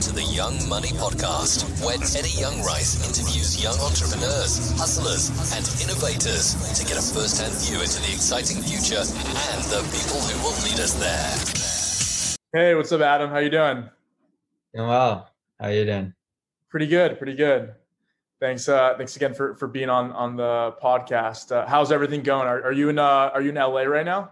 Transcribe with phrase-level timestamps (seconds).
[0.00, 6.86] to the Jung Money Podcast, where Teddy Youngrice interviews young entrepreneurs, hustlers, and innovators to
[6.86, 10.94] get a first-hand view into the exciting future and the people who will lead us
[11.02, 12.38] there.
[12.52, 13.30] Hey, what's up, Adam?
[13.30, 13.90] How you doing?
[14.72, 15.30] Doing well.
[15.58, 16.14] How you doing?
[16.68, 17.74] Pretty good, pretty good.
[18.40, 21.50] Thanks, uh, thanks again for for being on on the podcast.
[21.50, 22.46] Uh, how's everything going?
[22.46, 24.30] Are, are you in uh, Are you in LA right now?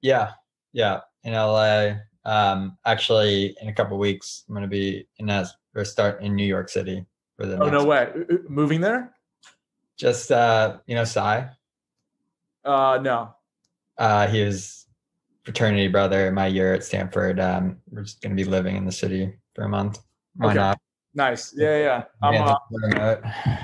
[0.00, 0.32] Yeah,
[0.72, 1.94] yeah, in LA.
[2.26, 6.44] Um, actually, in a couple weeks, I'm gonna be in as or start in New
[6.44, 7.56] York City for the.
[7.58, 8.12] Oh no way!
[8.48, 9.14] Moving there?
[9.96, 11.48] Just uh, you know, Sai.
[12.64, 13.32] Uh, no.
[13.96, 14.86] Uh, he was
[15.44, 17.38] fraternity brother my year at Stanford.
[17.38, 20.00] Um, we're just gonna be living in the city for a month.
[20.34, 20.58] Why Okay.
[20.58, 20.80] not?
[21.14, 21.54] Nice.
[21.56, 22.04] Yeah, yeah.
[22.22, 22.56] I'm, Yeah,
[22.98, 23.20] uh,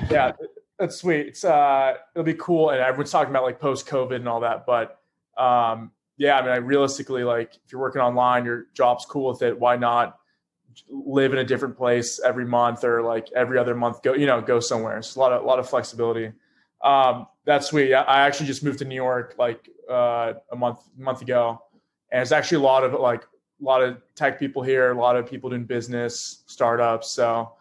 [0.09, 0.33] yeah,
[0.79, 1.27] that's sweet.
[1.27, 4.67] It's uh, it'll be cool, and everyone's talking about like post COVID and all that.
[4.67, 5.01] But
[5.37, 9.43] um, yeah, I mean, I realistically like if you're working online, your job's cool with
[9.43, 9.59] it.
[9.59, 10.19] Why not
[10.89, 14.03] live in a different place every month or like every other month?
[14.03, 14.99] Go, you know, go somewhere.
[14.99, 16.33] It's a lot of a lot of flexibility.
[16.83, 17.95] Um, that's sweet.
[17.95, 21.63] I actually just moved to New York like uh, a month month ago,
[22.11, 25.17] and it's actually a lot of like a lot of tech people here, a lot
[25.17, 27.11] of people doing business, startups.
[27.11, 27.53] So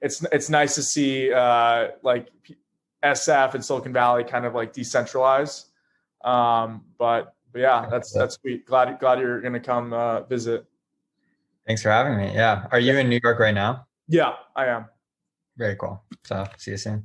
[0.00, 2.28] it's it's nice to see uh, like
[3.04, 5.66] SF and Silicon Valley kind of like decentralize.
[6.24, 8.66] Um, but but yeah, that's that's sweet.
[8.66, 10.64] Glad glad you're gonna come uh, visit.
[11.66, 12.32] Thanks for having me.
[12.34, 12.66] Yeah.
[12.72, 13.86] Are you in New York right now?
[14.08, 14.86] Yeah, I am.
[15.56, 16.02] Very cool.
[16.24, 17.04] So see you soon.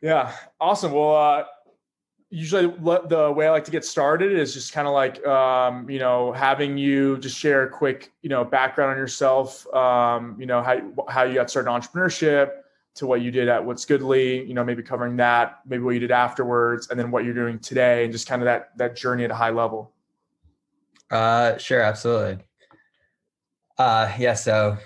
[0.00, 0.92] Yeah, awesome.
[0.92, 1.44] Well, uh,
[2.30, 5.98] usually the way I like to get started is just kind of like um, you
[5.98, 9.66] know having you just share a quick you know background on yourself.
[9.74, 12.50] Um, you know how how you got started in entrepreneurship
[12.96, 14.46] to what you did at Whatsgoodly.
[14.46, 17.58] You know maybe covering that, maybe what you did afterwards, and then what you're doing
[17.58, 19.92] today, and just kind of that that journey at a high level.
[21.10, 22.44] Uh, sure, absolutely.
[23.78, 24.34] Uh, yeah.
[24.34, 24.76] So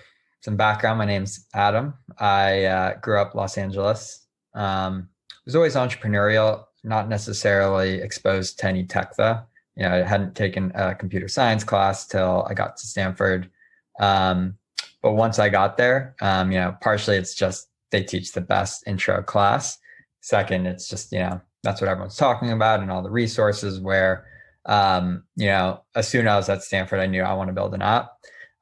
[0.42, 0.98] some background.
[0.98, 1.94] My name's Adam.
[2.18, 4.26] I uh, grew up Los Angeles.
[4.54, 5.08] Um,
[5.44, 6.64] was always entrepreneurial.
[6.82, 9.40] Not necessarily exposed to any tech though.
[9.76, 13.50] You know, I hadn't taken a computer science class till I got to Stanford.
[13.98, 14.56] Um,
[15.02, 18.84] but once I got there, um, you know, partially it's just they teach the best
[18.86, 19.78] intro class.
[20.20, 24.26] Second, it's just you know that's what everyone's talking about and all the resources where
[24.66, 27.54] um, you know, as soon as I was at Stanford, I knew I want to
[27.54, 28.10] build an app.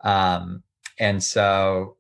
[0.05, 0.63] Um,
[0.99, 1.97] and so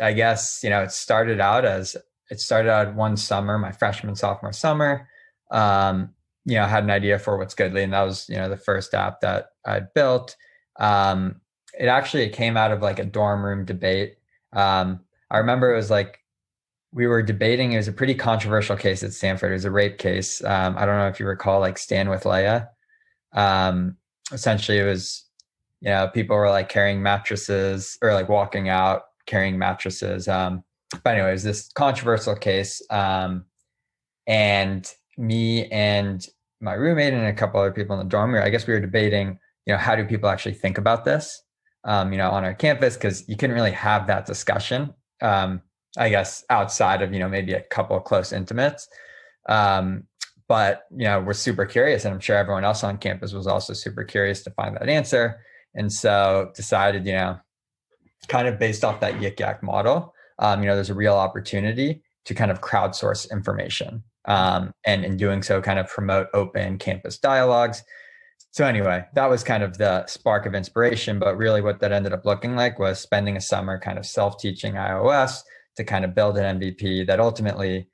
[0.00, 1.96] I guess, you know, it started out as
[2.30, 5.08] it started out one summer, my freshman, sophomore summer.
[5.50, 6.10] Um,
[6.44, 8.94] you know, I had an idea for Whatsgoodly, and that was, you know, the first
[8.94, 10.36] app that I built.
[10.78, 11.40] Um,
[11.78, 14.16] it actually came out of like a dorm room debate.
[14.52, 15.00] Um,
[15.30, 16.20] I remember it was like
[16.96, 19.50] we were debating, it was a pretty controversial case at Stanford.
[19.50, 20.42] It was a rape case.
[20.42, 22.68] Um, I don't know if you recall like Stan with Leia.
[23.32, 23.98] Um
[24.32, 25.26] essentially it was
[25.82, 30.26] you know people were like carrying mattresses or like walking out carrying mattresses.
[30.26, 30.64] Um
[31.04, 32.80] but anyways this controversial case.
[32.88, 33.44] Um
[34.26, 36.26] and me and
[36.62, 38.80] my roommate and a couple other people in the dorm room i guess we were
[38.80, 41.42] debating you know how do people actually think about this
[41.84, 42.96] um you know on our campus?
[42.96, 44.94] Because you couldn't really have that discussion.
[45.20, 45.60] Um
[45.96, 48.88] i guess outside of you know maybe a couple close intimates.
[49.48, 50.04] Um
[50.48, 53.72] but you know we're super curious and i'm sure everyone else on campus was also
[53.72, 55.40] super curious to find that answer.
[55.74, 57.38] And so decided you know
[58.28, 62.02] kind of based off that yik yak model um, you know there's a real opportunity
[62.24, 67.18] to kind of crowdsource information um, and in doing so kind of promote open campus
[67.18, 67.82] dialogues.
[68.50, 72.12] So anyway that was kind of the spark of inspiration but really what that ended
[72.12, 75.42] up looking like was spending a summer kind of self-teaching ios
[75.76, 77.86] to kind of build an mvp that ultimately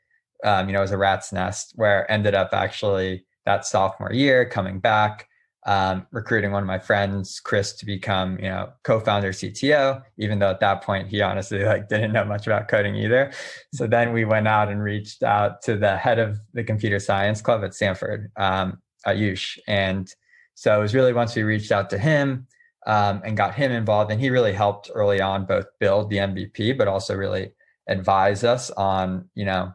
[0.45, 4.81] um, you know, was a rat's nest where ended up actually that sophomore year coming
[4.81, 5.29] back,
[5.67, 10.51] um, recruiting one of my friends, Chris, to become, you know, co-founder CTO, even though
[10.51, 13.33] at that point he honestly like didn't know much about coding either.
[13.73, 17.41] So then we went out and reached out to the head of the computer science
[17.41, 19.59] club at Stanford, um, Ayush.
[19.69, 20.13] And
[20.55, 22.47] so it was really once we reached out to him
[22.87, 26.77] um, and got him involved, and he really helped early on both build the MVP,
[26.77, 27.53] but also really
[27.89, 29.73] advise us on, you know,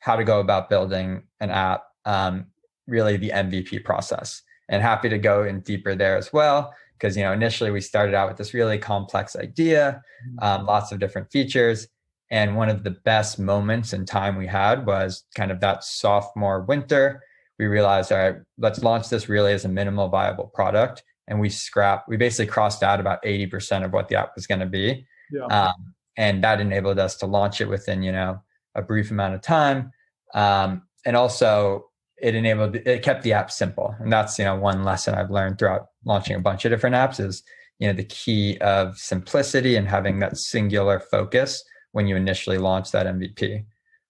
[0.00, 2.46] how to go about building an app, um,
[2.86, 4.42] really the MVP process.
[4.68, 8.14] And happy to go in deeper there as well, because you know initially we started
[8.14, 10.02] out with this really complex idea,
[10.40, 11.86] um, lots of different features,
[12.32, 16.62] and one of the best moments in time we had was kind of that sophomore
[16.62, 17.22] winter.
[17.60, 21.48] We realized, all right, let's launch this really as a minimal viable product, and we
[21.48, 22.08] scrapped.
[22.08, 25.06] We basically crossed out about eighty percent of what the app was going to be,
[25.30, 25.44] Yeah.
[25.46, 28.40] um, and that enabled us to launch it within you know
[28.74, 29.92] a brief amount of time.
[30.34, 31.86] Um, and also
[32.20, 33.94] it enabled it kept the app simple.
[34.00, 37.20] And that's you know one lesson i've learned throughout launching a bunch of different apps
[37.20, 37.42] is
[37.78, 42.90] you know the key of simplicity and having that singular focus when you initially launch
[42.90, 43.64] that MVP.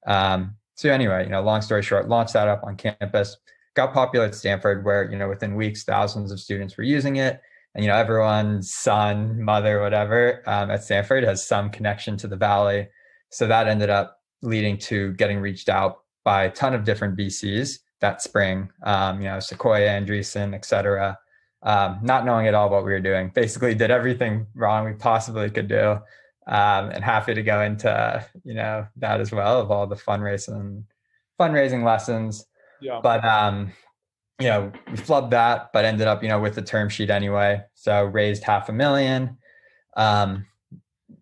[0.08, 3.36] Um, so anyway, you know, long story short, launched that up on campus,
[3.74, 7.40] got popular at Stanford, where you know within weeks thousands of students were using it,
[7.78, 12.88] you know everyone's son, mother, whatever um, at Stanford has some connection to the Valley.
[13.30, 17.78] So that ended up leading to getting reached out by a ton of different VCs
[18.00, 21.18] that spring, um, you know, Sequoia, Andreessen, et cetera,
[21.62, 23.30] um, not knowing at all what we were doing.
[23.34, 25.92] Basically, did everything wrong we possibly could do,
[26.46, 30.84] um, and happy to go into you know that as well of all the fundraising
[31.40, 32.44] fundraising lessons.
[32.80, 33.00] Yeah.
[33.02, 33.72] But um,
[34.38, 37.62] you know, we flubbed that, but ended up you know with the term sheet anyway.
[37.74, 39.38] So raised half a million,
[39.96, 40.46] um,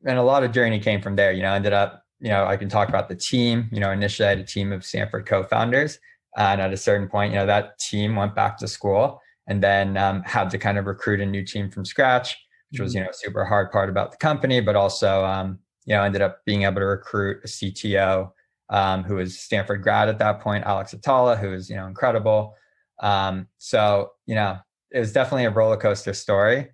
[0.04, 1.32] and a lot of journey came from there.
[1.32, 3.68] You know, ended up you know I can talk about the team.
[3.70, 5.98] You know, initially I had a team of Stanford co-founders,
[6.36, 9.96] and at a certain point, you know that team went back to school and then
[9.96, 12.36] um, had to kind of recruit a new team from scratch,
[12.70, 13.00] which was mm-hmm.
[13.00, 16.44] you know super hard part about the company, but also um, you know ended up
[16.44, 18.30] being able to recruit a CTO
[18.70, 22.54] um, who was Stanford grad at that point, Alex Atala, who was you know incredible.
[23.00, 24.58] Um, so you know
[24.90, 26.70] it was definitely a roller coaster story,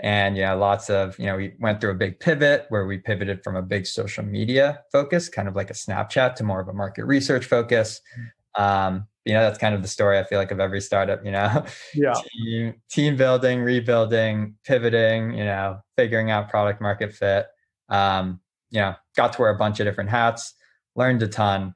[0.00, 2.98] and you know lots of you know we went through a big pivot where we
[2.98, 6.68] pivoted from a big social media focus, kind of like a Snapchat, to more of
[6.68, 8.00] a market research focus.
[8.18, 8.62] Mm-hmm.
[8.62, 11.30] Um, you know that's kind of the story i feel like of every startup you
[11.30, 11.64] know?
[11.94, 12.14] Yeah.
[12.34, 17.46] Team, team building rebuilding pivoting you know figuring out product market fit.
[17.88, 18.40] Um,
[18.70, 20.54] you know got to wear a bunch of different hats
[20.96, 21.74] learned a ton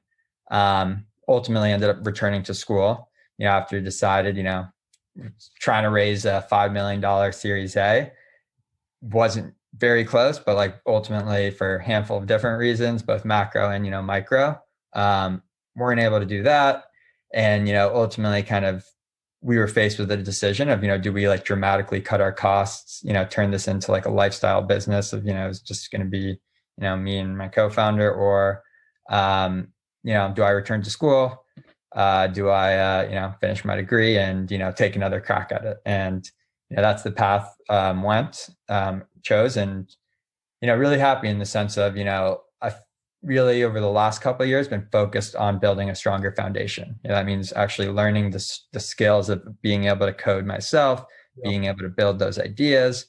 [0.51, 3.06] um, ultimately ended up returning to school
[3.37, 4.67] you know after decided you know
[5.59, 8.11] trying to raise a five million dollar series a.
[9.01, 13.85] Wasn't very close but like ultimately for a handful of different reasons both macro and
[13.85, 14.59] you know micro
[14.93, 15.43] um,
[15.75, 16.85] weren't able to do that.
[17.33, 18.85] And you know ultimately kind of
[19.41, 22.31] we were faced with a decision of you know do we like dramatically cut our
[22.31, 25.91] costs you know turn this into like a lifestyle business of you know it's just
[25.91, 26.37] going to be you
[26.79, 28.63] know me and my co-founder or
[29.09, 29.67] um
[30.03, 31.45] you know do i return to school
[31.95, 35.51] uh do i uh you know finish my degree and you know take another crack
[35.51, 36.29] at it and
[36.69, 39.95] you know that's the path um went um chose and
[40.61, 42.71] you know really happy in the sense of you know i
[43.23, 46.99] really over the last couple of years been focused on building a stronger foundation.
[47.03, 51.03] You know, that means actually learning the, the skills of being able to code myself,
[51.37, 51.49] yeah.
[51.49, 53.07] being able to build those ideas,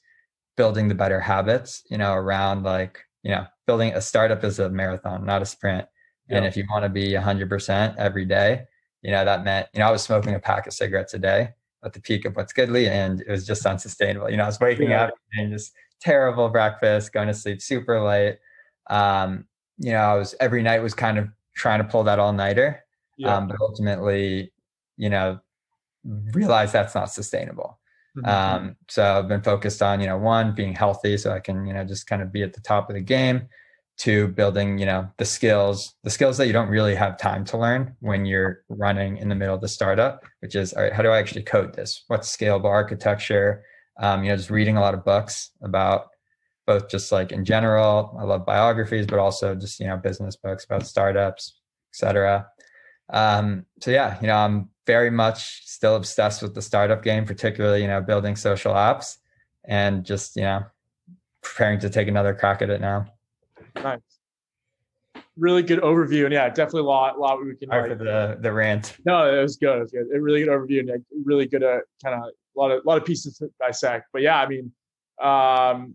[0.56, 4.68] building the better habits, you know, around like, you know, building a startup is a
[4.70, 5.86] marathon, not a sprint.
[6.28, 6.38] Yeah.
[6.38, 8.64] And if you want to be 100% every day,
[9.02, 11.50] you know, that meant, you know, I was smoking a pack of cigarettes a day
[11.84, 14.30] at the peak of Whatsgoodly and it was just unsustainable.
[14.30, 15.04] You know, I was waking yeah.
[15.04, 18.38] up and just terrible breakfast, going to sleep super late.
[18.90, 19.46] Um,
[19.78, 22.84] you know, I was every night was kind of trying to pull that all nighter.
[23.16, 23.36] Yeah.
[23.36, 24.52] Um, but ultimately,
[24.96, 25.40] you know,
[26.32, 27.78] realize that's not sustainable.
[28.16, 28.28] Mm-hmm.
[28.28, 31.74] Um, so I've been focused on, you know, one, being healthy so I can, you
[31.74, 33.48] know, just kind of be at the top of the game.
[34.02, 37.58] To building, you know, the skills, the skills that you don't really have time to
[37.58, 41.02] learn when you're running in the middle of the startup, which is, all right, how
[41.02, 42.04] do I actually code this?
[42.06, 43.64] What's scalable architecture?
[44.00, 46.10] Um, you know, just reading a lot of books about
[46.64, 48.16] both just like in general.
[48.20, 51.58] I love biographies, but also just, you know, business books about startups,
[51.92, 52.46] etc.
[53.10, 57.82] Um, so yeah, you know, I'm very much still obsessed with the startup game, particularly,
[57.82, 59.16] you know, building social apps
[59.64, 60.64] and just, you know,
[61.42, 63.06] preparing to take another crack at it now.
[63.82, 64.00] Nice.
[65.36, 66.24] Really good overview.
[66.24, 68.96] And yeah, definitely a lot, a lot we can like, for the the rant.
[69.04, 69.76] No, it was good.
[69.76, 70.06] It was good.
[70.14, 72.98] A really good overview and really good uh, kind of a lot of a lot
[72.98, 74.06] of pieces to dissect.
[74.12, 74.72] But yeah, I mean,
[75.20, 75.94] um,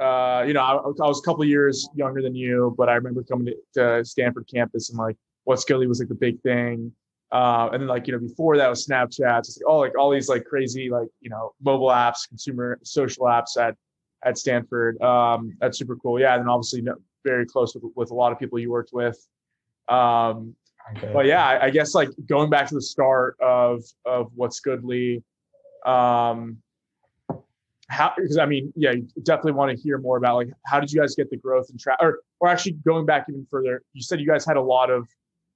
[0.00, 3.22] uh, you know, I, I, was a couple years younger than you, but I remember
[3.22, 6.92] coming to, to Stanford campus and like what Goodly was like the big thing.
[7.30, 10.10] Uh, and then like, you know, before that was Snapchat, just like all like all
[10.10, 13.76] these like crazy, like, you know, mobile apps, consumer social apps at,
[14.24, 15.00] at Stanford.
[15.02, 16.20] Um, that's super cool.
[16.20, 16.34] Yeah.
[16.34, 19.18] And then obviously know, very close with, with a lot of people you worked with.
[19.88, 20.54] Um,
[20.96, 21.10] okay.
[21.12, 25.22] but yeah, I, I, guess like going back to the start of, of Whatsgoodly,
[25.84, 26.58] um,
[27.88, 30.90] how because I mean, yeah, you definitely want to hear more about like how did
[30.90, 34.02] you guys get the growth and track or or actually going back even further, you
[34.02, 35.06] said you guys had a lot of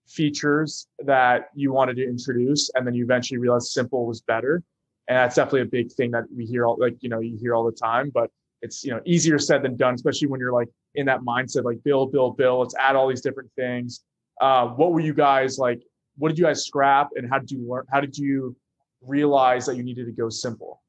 [0.06, 4.62] features that you wanted to introduce and then you eventually realized simple was better.
[5.08, 7.54] And that's definitely a big thing that we hear all like, you know, you hear
[7.54, 8.30] all the time, but
[8.62, 11.82] it's you know easier said than done, especially when you're like in that mindset, like
[11.84, 14.04] build, build, build, let's add all these different things.
[14.40, 15.82] Uh, what were you guys like?
[16.16, 18.56] What did you guys scrap and how did you learn how did you
[19.02, 20.82] realize that you needed to go simple?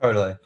[0.00, 0.36] Totally.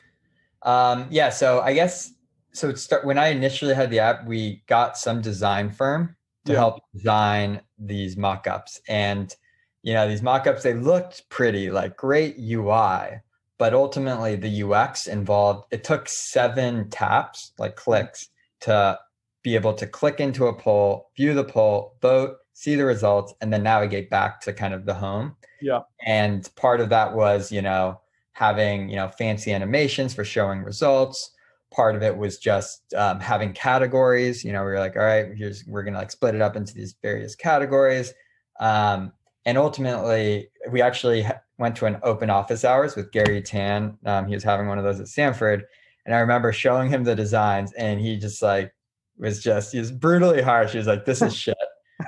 [0.63, 1.31] Um, yeah.
[1.31, 2.13] So I guess
[2.53, 2.75] so.
[2.75, 6.59] Start when I initially had the app, we got some design firm to yeah.
[6.59, 9.35] help design these mock-ups, and
[9.83, 13.21] you know these mock-ups they looked pretty, like great UI,
[13.59, 18.29] but ultimately the UX involved it took seven taps, like clicks,
[18.61, 18.99] to
[19.43, 23.53] be able to click into a poll, view the poll, vote, see the results, and
[23.53, 25.37] then navigate back to kind of the home.
[25.61, 25.81] Yeah.
[26.05, 28.01] And part of that was, you know,
[28.33, 31.31] having, you know, fancy animations for showing results.
[31.73, 34.45] Part of it was just um, having categories.
[34.45, 36.75] You know, we were like, all right, here's we're gonna like split it up into
[36.75, 38.15] these various categories.
[38.61, 39.13] Um,
[39.45, 41.27] and ultimately, we actually
[41.59, 43.99] went to an open office hours with Garry Tan.
[44.07, 45.65] Um, he was having one of those at Stanford,
[46.07, 48.73] and I remember showing him the designs, and he just like
[49.19, 50.73] was just he was brutally harsh.
[50.73, 51.57] He was like, "This is shit."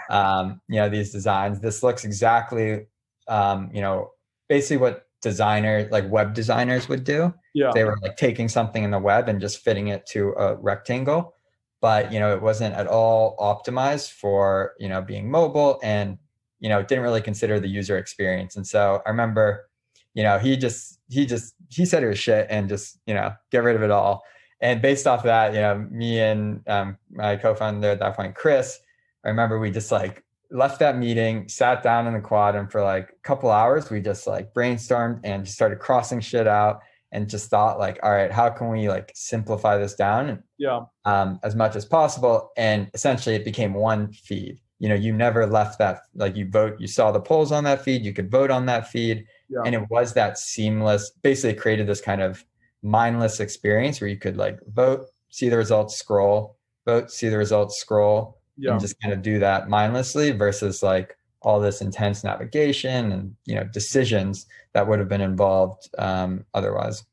[0.09, 1.61] Um, you know, these designs.
[1.61, 2.87] This looks exactly,
[3.29, 4.13] um, you know,
[4.49, 7.35] basically what designers like web designers would do.
[7.53, 7.73] Yeah.
[7.75, 11.35] They were like taking something in the web and just fitting it to a rectangle,
[11.81, 16.19] but you know, it wasn't at all optimized for you know being mobile and
[16.61, 18.57] you know didn't really consider the user experience.
[18.57, 19.69] And so I remember,
[20.15, 23.33] you know, he just he just he said it was shit and just you know
[23.51, 24.23] get rid of it all
[24.61, 28.35] and based off of that, you know, me and um, my co-founder at that point,
[28.35, 28.79] Chris,
[29.25, 32.83] I remember we just like left that meeting, sat down in the quad, and for
[32.83, 36.81] like a couple hours, we just like brainstormed and just started crossing shit out,
[37.13, 40.43] and just thought like, all right, how can we like simplify this down?
[40.59, 40.81] Yeah.
[41.07, 44.61] Um, as much as possible, and essentially, it became one feed.
[44.81, 47.85] You know, you never left that like you vote, you saw the polls on that
[47.85, 49.61] feed, you could vote on that feed, Yeah.
[49.65, 51.11] and it was that seamless.
[51.23, 52.45] Basically, created this kind of
[52.83, 56.57] mindless experience where you could like vote, see the results, scroll,
[56.87, 58.73] vote, see the results, scroll, Yeah.
[58.73, 63.55] and just kind of do that mindlessly versus like all this intense navigation and you
[63.55, 67.05] know decisions that would have been involved um, otherwise.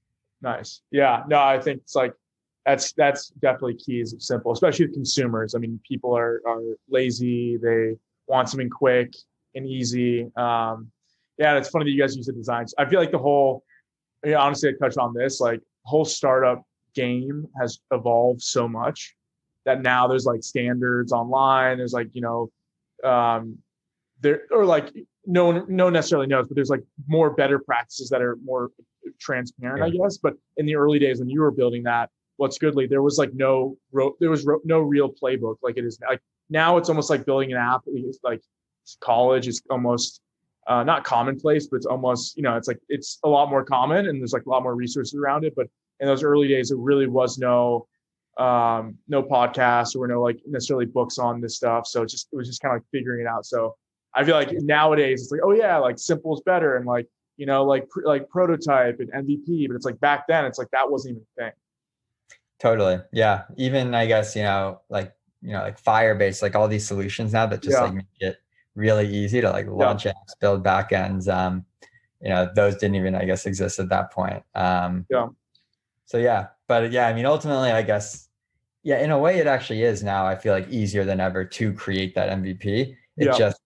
[0.42, 0.82] Nice.
[0.92, 1.24] Yeah.
[1.28, 2.14] No, I think it's like
[2.68, 4.02] that's that's definitely key.
[4.02, 5.56] Is simple, especially with consumers.
[5.56, 7.58] I mean, people are are lazy.
[7.58, 7.96] They
[8.28, 9.14] want something quick
[9.56, 10.30] and easy.
[10.36, 10.92] Um,
[11.38, 12.76] yeah, it's funny that you guys use the designs.
[12.78, 13.64] I feel like the whole,
[14.24, 15.40] I mean, honestly, I touched on this.
[15.40, 16.62] Like, whole startup
[16.94, 19.16] game has evolved so much
[19.64, 21.78] that now there's like standards online.
[21.78, 22.52] There's like you know,
[23.10, 23.60] um,
[24.20, 24.94] there or like
[25.26, 28.72] no one no one necessarily knows, but there's like more better practices that are more
[29.22, 30.18] transparent, I guess.
[30.18, 32.10] But in the early days when you were building that,
[32.40, 33.78] Whatsgoodly, there was like no
[34.20, 36.10] there was no real playbook like it is now.
[36.10, 36.78] like now.
[36.78, 37.82] It's almost like building an app.
[37.88, 38.42] It's like
[39.02, 40.22] college is almost
[40.68, 44.08] uh, not commonplace, but it's almost you know it's like it's a lot more common
[44.08, 45.54] and there's like a lot more resources around it.
[45.56, 45.68] But
[46.00, 47.88] in those early days, there really was no
[48.38, 52.48] um no podcasts or no like necessarily books on this stuff so just it was
[52.48, 53.76] just kind of like figuring it out so
[54.14, 57.48] i feel like nowadays it's like oh yeah like simple is better and like you
[57.48, 61.12] know like like prototype and mvp but it's like back then it's like that wasn't
[61.12, 61.52] even a thing
[62.60, 63.44] Totally, yeah.
[63.56, 67.46] Even I guess you know like you know like Firebase, like all these solutions now
[67.46, 67.84] that just Yeah.
[67.84, 68.38] like make it
[68.76, 71.28] really easy to like launch apps, build backends.
[71.32, 71.66] Um,
[72.22, 74.44] you know those didn't even I guess exist at that point.
[74.56, 75.28] Um, Yeah.
[76.06, 78.28] So yeah, but yeah, I mean ultimately I guess
[78.84, 80.26] yeah, in a way it actually is now.
[80.26, 82.96] I feel like easier than ever to create that MVP.
[83.18, 83.38] It Yeah.
[83.38, 83.60] just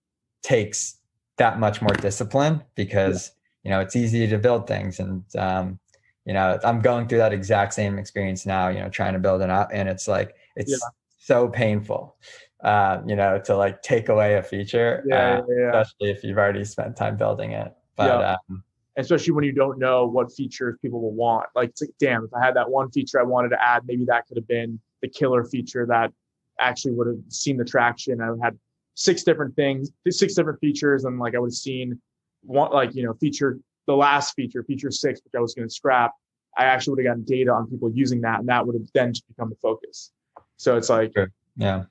[0.44, 0.98] takes
[1.38, 3.32] that much more discipline because
[3.64, 5.80] you know it's easy to build things and um,
[6.26, 9.42] you know i'm going through that exact same experience now you know trying to build
[9.42, 10.78] an app and it's like it's Yeah.
[11.18, 12.16] so painful
[12.64, 16.38] uh, you know to like take away a feature yeah uh, yeah, especially if you've
[16.38, 18.36] already spent time building it but Yeah.
[18.50, 18.64] um,
[18.98, 22.34] especially when you don't know what features people will want like it's like damn if
[22.34, 25.08] i had that one feature i wanted to add maybe that could have been the
[25.08, 26.12] killer feature that
[26.60, 28.58] actually would have seen the traction i had
[28.94, 32.00] six different things six different features and like i would have seen
[32.44, 33.58] one like you know feature
[33.88, 36.12] the last feature feature six which i was going to scrap
[36.58, 39.14] i actually would have gotten data on people using that and that would have then
[39.30, 40.12] become the focus.
[40.58, 41.14] So it's like
[41.56, 41.84] yeah.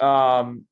[0.00, 0.64] Um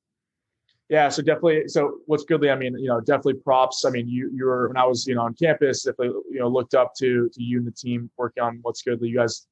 [0.90, 3.84] yeah so definitely so Whatsgoodly i mean you know definitely props.
[3.84, 6.48] I mean you you were when i was you know on campus definitely you know
[6.48, 9.46] looked up to to you and the team working on Whatsgoodly you guys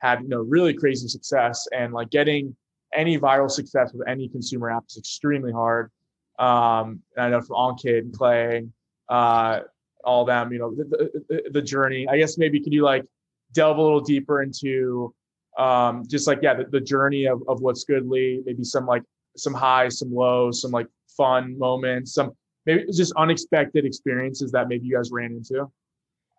[0.00, 2.56] had you know really crazy success and like getting
[2.94, 5.90] any viral success with any consumer app is extremely hard.
[6.38, 8.66] Um and i know from onkid and clay
[9.08, 9.60] uh
[10.08, 10.84] all them you know the,
[11.28, 13.04] the, the journey i guess maybe could you like
[13.52, 15.12] delve a little deeper into
[15.58, 19.04] um just like yeah the, the journey of, of Whatsgoodly maybe some like
[19.38, 22.32] some highs, some lows, some like fun moments, some
[22.66, 25.70] maybe just unexpected experiences that maybe you guys ran into?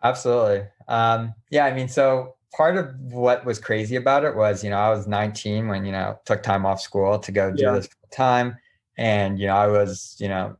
[0.03, 0.67] Absolutely.
[0.87, 4.77] Um, yeah, I mean, so part of what was crazy about it was, you know,
[4.77, 7.73] I was 19 when, you know, took time off school to go do Yeah.
[7.73, 8.57] this full time.
[8.97, 10.57] And, you know, I was, you know,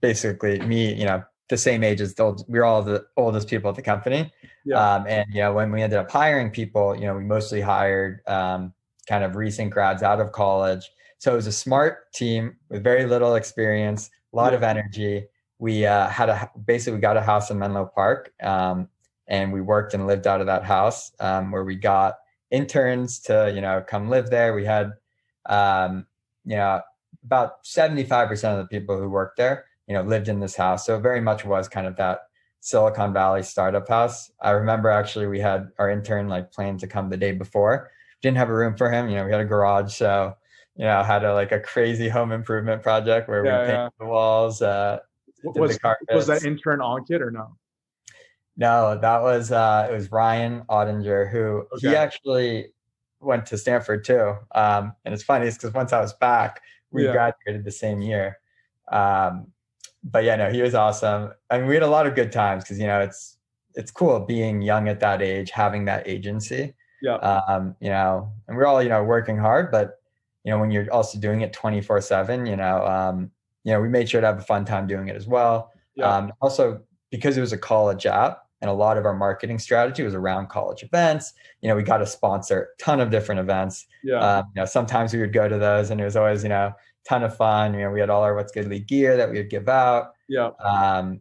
[0.00, 1.22] basically me, you know,
[1.52, 4.32] the same age as the we were all the oldest people at the company.
[4.64, 4.94] Yeah.
[4.94, 8.26] Um, and, you know, when we ended up hiring people, you know, we mostly hired
[8.26, 8.72] um,
[9.06, 10.90] kind of recent grads out of college.
[11.18, 14.56] So it was a smart team with very little experience, a lot Yeah.
[14.56, 15.26] of energy.
[15.58, 18.88] We uh, had a basically we got a house in Menlo Park, um,
[19.28, 22.16] and we worked and lived out of that house um, where we got
[22.50, 24.54] interns to you know come live there.
[24.54, 24.92] We had
[25.46, 26.06] um,
[26.44, 26.80] you know
[27.22, 30.56] about seventy five percent of the people who worked there you know lived in this
[30.56, 32.20] house, so it very much was kind of that
[32.60, 34.30] Silicon Valley startup house.
[34.40, 37.90] I remember actually we had our intern like planned to come the day before.
[38.20, 39.08] Didn't have a room for him.
[39.08, 40.34] You know, we had a garage, so
[40.76, 43.88] you know had a like a crazy home improvement project where yeah, we painted yeah.
[43.98, 44.62] the walls.
[44.62, 44.98] Uh,
[45.44, 45.78] was
[46.12, 47.56] was that intern on kid or no?
[48.56, 51.88] No, that was uh, it was Ryan Ottinger who okay.
[51.88, 52.72] he actually
[53.20, 54.34] went to Stanford too.
[54.54, 56.60] Um, and it's funny because once I was back,
[56.90, 57.12] we yeah.
[57.12, 58.38] graduated the same year.
[58.90, 59.51] Um,
[60.04, 61.32] but yeah, no, he was awesome.
[61.50, 63.36] I mean, we had a lot of good times because you know it's
[63.74, 66.74] it's cool being young at that age, having that agency.
[67.00, 67.16] Yeah.
[67.16, 70.00] Um, you know, and we're all you know working hard, but
[70.44, 73.30] you know when you're also doing it twenty four seven, you know, um,
[73.64, 75.72] you know, we made sure to have a fun time doing it as well.
[75.94, 76.06] Yeah.
[76.06, 80.02] Um, also because it was a college app and a lot of our marketing strategy
[80.02, 83.86] was around college events you know we got to sponsor a ton of different events
[84.02, 86.48] yeah um, you know sometimes we would go to those and it was always you
[86.48, 86.72] know
[87.06, 89.68] ton of fun you know we had all our Whatsgoodly gear that we would give
[89.68, 91.20] out yeah um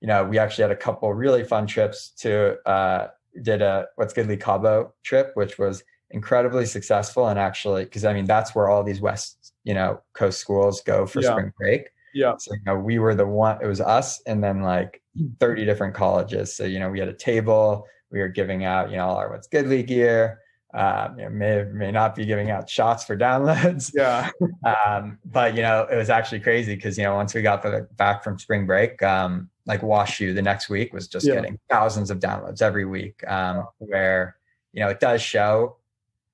[0.00, 3.08] you know we actually had a couple really fun trips to uh
[3.42, 8.54] did a Whatsgoodly cabo trip which was incredibly successful and actually because i mean that's
[8.54, 11.30] where all these west you know coast schools go for yeah.
[11.30, 14.60] spring break yeah so you know we were the one it was us and then
[14.60, 15.02] like
[15.40, 16.54] 30 different colleges.
[16.54, 19.30] So, you know, we had a table, we were giving out, you know, all our
[19.30, 20.40] Whatsgoodly gear.
[20.74, 23.92] Know, may may not be giving out shots for downloads.
[23.94, 24.30] Yeah.
[24.86, 27.88] um, but you know, it was actually crazy because you know, once we got the,
[27.96, 31.34] back from spring break, um, like WashU the next week was just yeah.
[31.34, 33.22] getting thousands of downloads every week.
[33.28, 34.36] Um, where
[34.72, 35.76] you know, it does show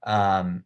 [0.04, 0.64] um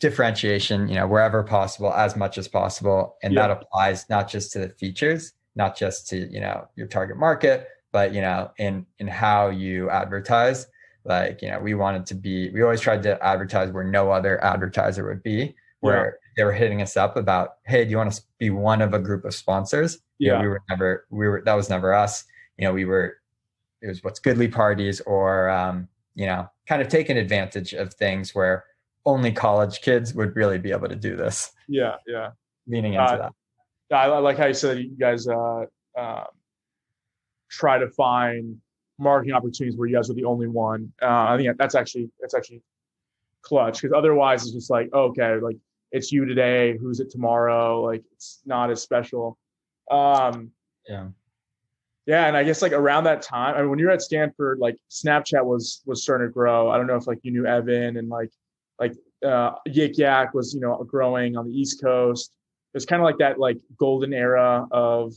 [0.00, 3.46] differentiation, you know, wherever possible, as much as possible, and yeah.
[3.46, 7.68] that applies not just to the features, not just to you know your target market
[7.92, 10.66] but you know in in how you advertise
[11.08, 14.42] like you know we wanted to be we always tried to advertise where no other
[14.44, 16.10] advertiser would be where yeah.
[16.36, 18.98] they were hitting us up about hey do you want to be one of a
[18.98, 19.98] group of sponsors?
[20.18, 22.24] Yeah you know, we were never we were that was never us.
[22.58, 23.18] You know we were
[23.80, 28.64] it was Whatsgoodly parties or um you know kind of taking advantage of things where
[29.06, 31.50] only college kids would really be able to do this.
[31.68, 32.30] Yeah yeah.
[32.66, 33.32] Leaning into uh, that.
[33.96, 35.64] I, I like how you said you guys uh,
[35.96, 36.26] um,
[37.48, 38.60] try to find
[38.98, 40.92] marketing opportunities where you guys are the only one.
[41.00, 42.62] Uh, I think that's actually that's actually
[43.42, 45.56] clutch because otherwise it's just like okay, like
[45.92, 47.82] it's you today, who's it tomorrow?
[47.82, 49.38] Like it's not as special.
[49.90, 50.50] Um,
[50.88, 51.08] yeah.
[52.06, 54.58] Yeah, and I guess like around that time, I mean, when you were at Stanford,
[54.58, 56.70] like Snapchat was was starting to grow.
[56.70, 58.30] I don't know if like you knew Evan and like
[58.80, 62.32] like uh, Yik Yak was you know growing on the East Coast
[62.74, 65.12] it's kind of like that like golden era of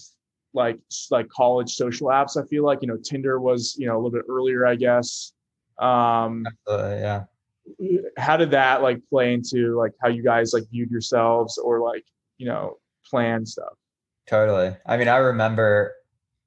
[0.54, 2.42] like like college social apps.
[2.42, 5.34] I feel like you know Tinder was you know a little bit earlier, I guess.
[5.80, 7.24] Um, uh, yeah.
[8.18, 12.04] How did that like play into like how you guys like viewed yourselves or like
[12.38, 13.74] you know plan stuff?
[14.28, 14.76] Totally.
[14.86, 15.96] I mean, I remember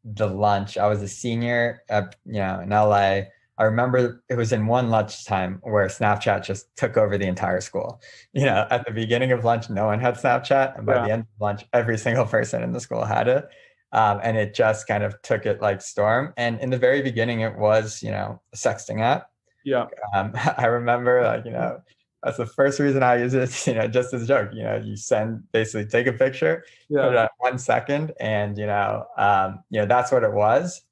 [0.04, 0.76] the lunch.
[0.76, 3.22] I was a senior at you know in LA
[3.56, 8.00] I remember it was in one lunchtime where Snapchat just took over the entire school.
[8.32, 11.06] You know, at the beginning of lunch, no one had Snapchat, and by yeah.
[11.06, 13.48] the end of lunch, every single person in the school had it.
[13.94, 16.34] Um, and it just kind of took it like storm.
[16.36, 19.30] And in the very beginning, it was you know a sexting app.
[19.64, 19.86] Yeah.
[20.14, 21.80] Um, I remember like you know
[22.22, 23.66] that's the first reason I use it.
[23.66, 24.50] You know, just as a joke.
[24.52, 27.08] You know, you send basically take a picture, yeah.
[27.08, 30.82] put it one second, and you know, um, you know that's what it was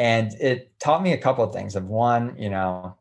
[0.00, 2.96] and it taught me a couple of things of one you know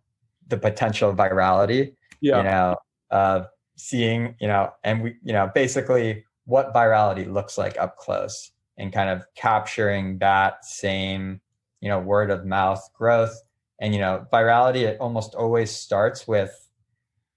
[0.47, 2.37] the potential virality yeah.
[2.37, 2.75] you know
[3.11, 8.51] of seeing you know and we you know basically what virality looks like up close
[8.79, 11.39] and kind of capturing that same
[11.81, 13.43] you know word of mouth growth
[13.79, 16.69] and you know virality it almost always starts with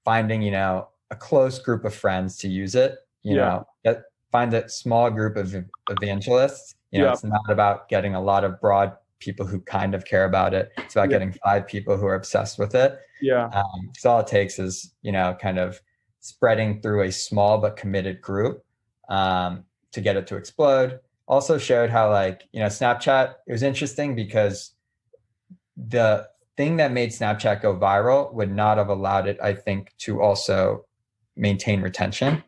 [0.05, 3.43] finding you know a close group of friends to use it you yeah.
[3.43, 5.55] know get, find a small group of
[5.91, 7.13] evangelists you know yeah.
[7.13, 10.73] it's not about getting a lot of broad people who kind of care about it.
[10.79, 11.19] It's about yeah.
[11.19, 12.99] getting five people who are obsessed with it.
[13.21, 13.47] Yeah.
[13.47, 15.81] Um, so all it takes is, you know, kind of
[16.21, 18.65] spreading through a small but committed group
[19.09, 20.99] um, to get it to explode.
[21.33, 24.75] Also showed how like, you know, Snapchat, it was interesting because
[25.77, 30.21] the thing that made Snapchat go viral would not have allowed it, I think, to
[30.21, 30.85] also
[31.35, 32.45] maintain retention.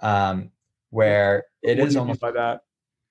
[0.00, 0.50] Um,
[0.90, 2.64] where it what is almost by that.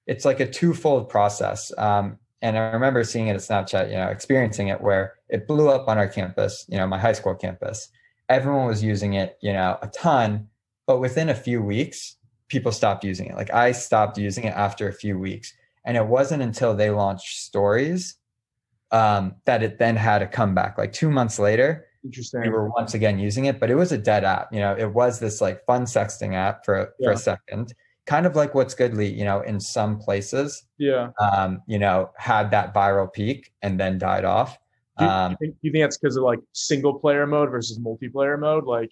[0.08, 1.72] It's like a twofold process.
[1.78, 5.70] Um, and I remember seeing it at Snapchat, you know, experiencing it where it blew
[5.70, 7.88] up on our campus, you know, my high school campus.
[8.28, 10.50] Everyone was using it, you know, a ton,
[10.86, 12.18] but within a few weeks,
[12.50, 13.36] people stopped using it.
[13.36, 15.54] Like I stopped using it after a few weeks.
[15.86, 18.16] And it wasn't until they launched stories
[18.92, 20.78] um, that it then had a comeback.
[20.78, 22.42] Like two months later, Interesting.
[22.42, 24.54] we were once again using it, but it was a dead app.
[24.54, 27.74] You know, it was this like fun sexting app for for a second,
[28.06, 29.14] kind of like Whatsgoodly.
[29.14, 31.10] You know, in some places, yeah.
[31.20, 34.58] um, you know, had that viral peak and then died off.
[35.00, 37.80] Do you, Um, you think, you think that's because of like single player mode versus
[37.80, 38.66] multiplayer mode?
[38.66, 38.92] Like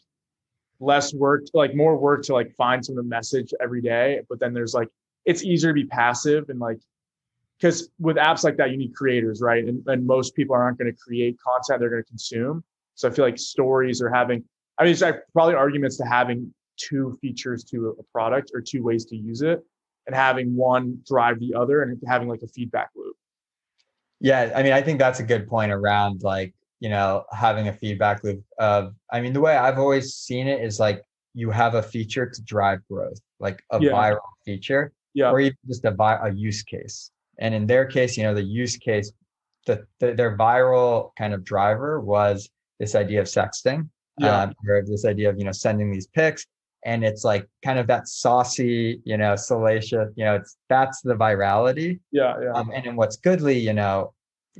[0.81, 4.39] less work, like more work to like find some of the message every day, but
[4.39, 4.89] then there's like
[5.25, 6.79] it's easier to be passive and like
[7.59, 9.63] because with apps like that you need creators, right?
[9.63, 12.63] And, and most people aren't going to create content; they're going to consume.
[12.95, 14.43] So I feel like stories are having.
[14.77, 18.83] I mean, it's like probably arguments to having two features to a product or two
[18.83, 19.63] ways to use it,
[20.07, 23.15] and having one drive the other, and having like a feedback loop.
[24.19, 27.73] Yeah, I mean, I think that's a good point around like, you know, having a
[27.73, 31.01] feedback loop of, I mean, the way I've always seen it is like
[31.33, 33.91] you have a feature to drive growth, like a Yeah.
[33.91, 37.11] viral feature Yeah, or even just a, vi- a use case.
[37.39, 39.13] And in their case, you know, the use case,
[39.67, 44.81] the, the their viral kind of driver was this idea of sexting, yeah, um, or
[44.83, 46.45] this idea of, you know, sending these pics.
[46.83, 51.13] And it's like kind of that saucy, you know, salacious, you know, it's that's the
[51.13, 51.99] virality.
[52.11, 52.53] yeah, yeah.
[52.55, 54.13] Um, and in Whatsgoodly, you know,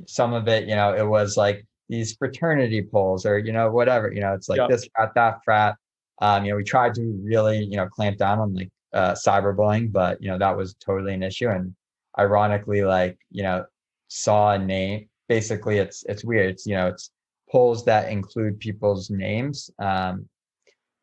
[0.06, 4.10] some of it, you know, it was like these fraternity polls or, you know, whatever,
[4.10, 5.76] you know, it's like this frat, that frat.
[6.22, 9.92] Um, you know, we tried to really, you know, clamp down on like uh, cyberbullying,
[9.92, 11.50] but, you know, that was totally an issue.
[11.50, 11.74] And
[12.18, 13.66] ironically, like, you know,
[14.08, 16.48] saw a name, basically it's, it's weird.
[16.52, 17.10] It's, you know, it's
[17.50, 20.26] polls that include people's names, um,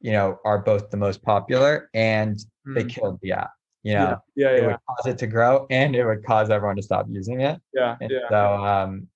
[0.01, 2.39] you know, are both the most popular and
[2.73, 2.89] they Mhm.
[2.89, 3.51] killed the app,
[3.83, 6.75] you know, yeah, it yeah, would cause it to grow and it would cause everyone
[6.75, 7.59] to stop using it.
[7.73, 8.29] yeah, And yeah.
[8.29, 9.07] so, um,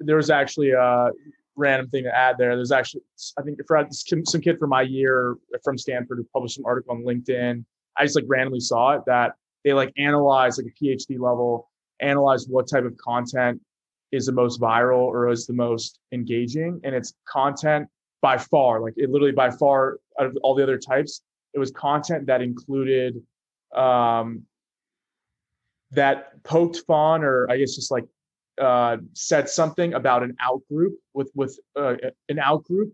[0.00, 1.10] there was actually a
[1.56, 2.54] random thing to add there.
[2.56, 3.02] There's actually,
[3.38, 6.94] I think, for some some kid from my year from Stanford who published an article
[6.94, 7.64] on LinkedIn.
[7.98, 9.32] I just like randomly saw it that
[9.64, 13.60] they like analyze like a PhD level, analyze what type of content
[14.12, 17.88] is the most viral or is the most engaging, and it's content
[18.20, 21.22] by far, like it literally by far out of all the other types,
[21.54, 23.20] it was content that included
[23.74, 24.42] um,
[25.92, 28.04] that poked fun or I guess just like
[28.60, 31.94] uh, said something about an out group with with uh,
[32.28, 32.92] an out group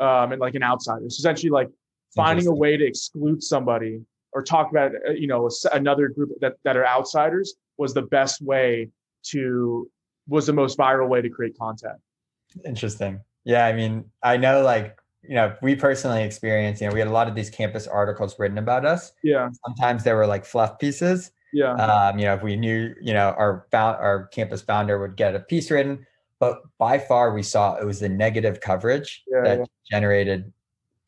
[0.00, 1.04] um, and like an outsider.
[1.04, 1.68] It's essentially like
[2.14, 4.00] finding a way to exclude somebody
[4.32, 8.42] or talk about uh, you know another group that that are outsiders was the best
[8.42, 8.88] way
[9.24, 9.88] to
[10.28, 11.98] was the most viral way to create content.
[12.64, 13.20] interesting.
[13.44, 13.66] Yeah.
[13.66, 17.12] I mean, I know like, you know, we personally experienced, you know, we had a
[17.12, 19.12] lot of these campus articles written about us.
[19.22, 21.30] Yeah, Sometimes they were like fluff pieces.
[21.52, 25.16] yeah, Um, you know, if we knew, you know, our found, our campus founder would
[25.16, 26.06] get a piece written,
[26.40, 29.64] but by far we saw it was the negative coverage Yeah, that yeah.
[29.90, 30.52] generated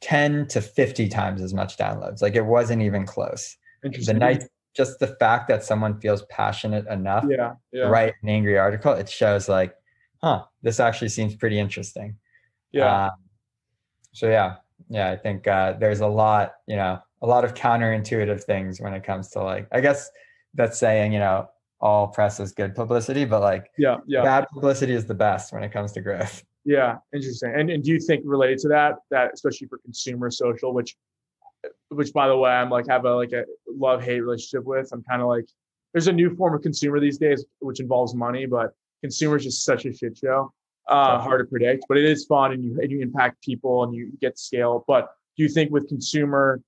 [0.01, 2.23] 10 to 50 times as much downloads.
[2.23, 3.57] Like it wasn't even close.
[3.83, 4.45] The night,
[4.77, 9.09] just the fact that someone feels passionate enough yeah, to write an angry article, it
[9.09, 9.75] shows like,
[10.23, 12.17] huh, this actually seems pretty interesting.
[12.73, 13.11] yeah, Um,
[14.15, 14.57] so yeah,
[14.89, 18.95] yeah, I think uh, there's a lot, you know, a lot of counterintuitive things when
[18.95, 20.11] it comes to like, I guess
[20.55, 21.49] that's saying, you know,
[21.81, 24.23] all press is good publicity, but like yeah, yeah.
[24.23, 26.43] bad publicity is the best when it comes to growth.
[26.65, 27.53] Yeah, interesting.
[27.55, 30.97] And and do you think related to that, that especially for consumer social, which
[31.91, 34.89] which by the way, I'm like have a like a love hate relationship with.
[34.93, 35.45] I'm kind of like
[35.93, 38.71] there's a new form of consumer these days which involves money, but
[39.03, 40.53] consumer is just such a shit show.
[40.87, 43.95] Uh, hard to predict, but it is fun and you and you impact people and
[43.95, 44.85] you get scale.
[44.87, 46.61] But do you think with consumer,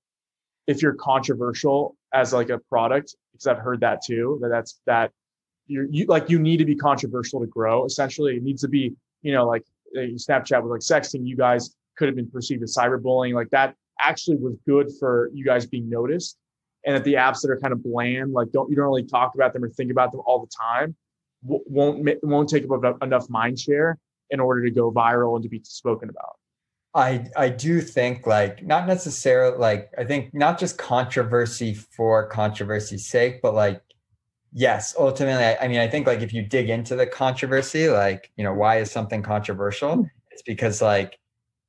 [0.65, 5.11] if you're controversial as like a product, because I've heard that too, that that's that
[5.67, 7.85] you're you like you need to be controversial to grow.
[7.85, 9.63] Essentially, it needs to be you know like
[9.95, 11.25] uh, Snapchat was like sexting.
[11.25, 13.35] You guys could have been perceived as cyberbullying.
[13.35, 16.37] Like that actually was good for you guys being noticed.
[16.85, 19.35] And that the apps that are kind of bland, like don't you don't really talk
[19.35, 20.95] about them or think about them all the time,
[21.43, 23.99] won't won't take up enough mind share
[24.29, 26.37] in order to go viral and to be spoken about.
[26.93, 33.07] I I do think like not necessarily like I think not just controversy for controversy's
[33.07, 33.81] sake, but like
[34.51, 38.31] yes, ultimately I, I mean I think like if you dig into the controversy, like
[38.35, 40.09] you know why is something controversial?
[40.31, 41.19] It's because like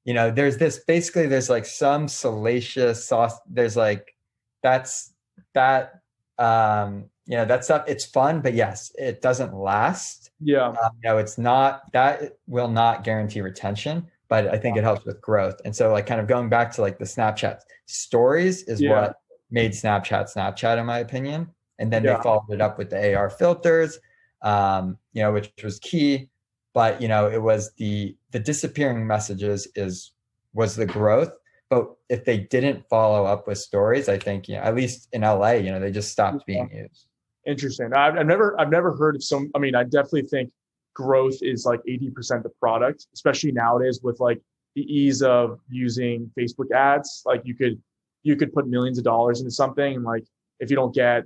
[0.05, 3.38] you know there's this basically there's like some salacious sauce.
[3.49, 4.14] There's like
[4.62, 5.12] that's
[5.53, 6.01] that
[6.38, 7.85] um you know that stuff.
[7.87, 10.27] It's fun, but yes, it doesn't last.
[10.40, 14.85] Yeah, Um, you know, it's not that will not guarantee retention, but I think it
[14.85, 15.61] helps with growth.
[15.64, 18.90] And so, like, kind of going back to like the Snapchat stories is Yeah.
[18.90, 19.14] what
[19.51, 21.48] made Snapchat Snapchat, in my opinion.
[21.79, 22.16] And then Yeah.
[22.16, 23.98] they followed it up with the AR filters,
[24.42, 26.31] um, you know, which was key.
[26.74, 30.12] But you know, it was the the disappearing messages is
[30.53, 31.33] was the growth.
[31.70, 35.22] But if they didn't follow up with stories, I think you know, at least in
[35.22, 37.07] LA, you know, they just stopped being used.
[37.48, 37.92] Interesting.
[37.94, 39.50] I've, I've never I've never heard of some.
[39.54, 40.50] I mean, I definitely think
[40.94, 44.40] growth is like 80% the product, especially nowadays with like
[44.74, 47.22] the ease of using Facebook ads.
[47.24, 47.80] Like you could
[48.22, 50.24] you could put millions of dollars into something and like
[50.61, 51.24] if you don't get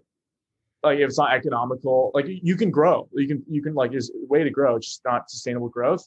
[0.82, 3.08] like if it's not economical, like you can grow.
[3.12, 6.06] You can you can like there's a way to grow, it's just not sustainable growth.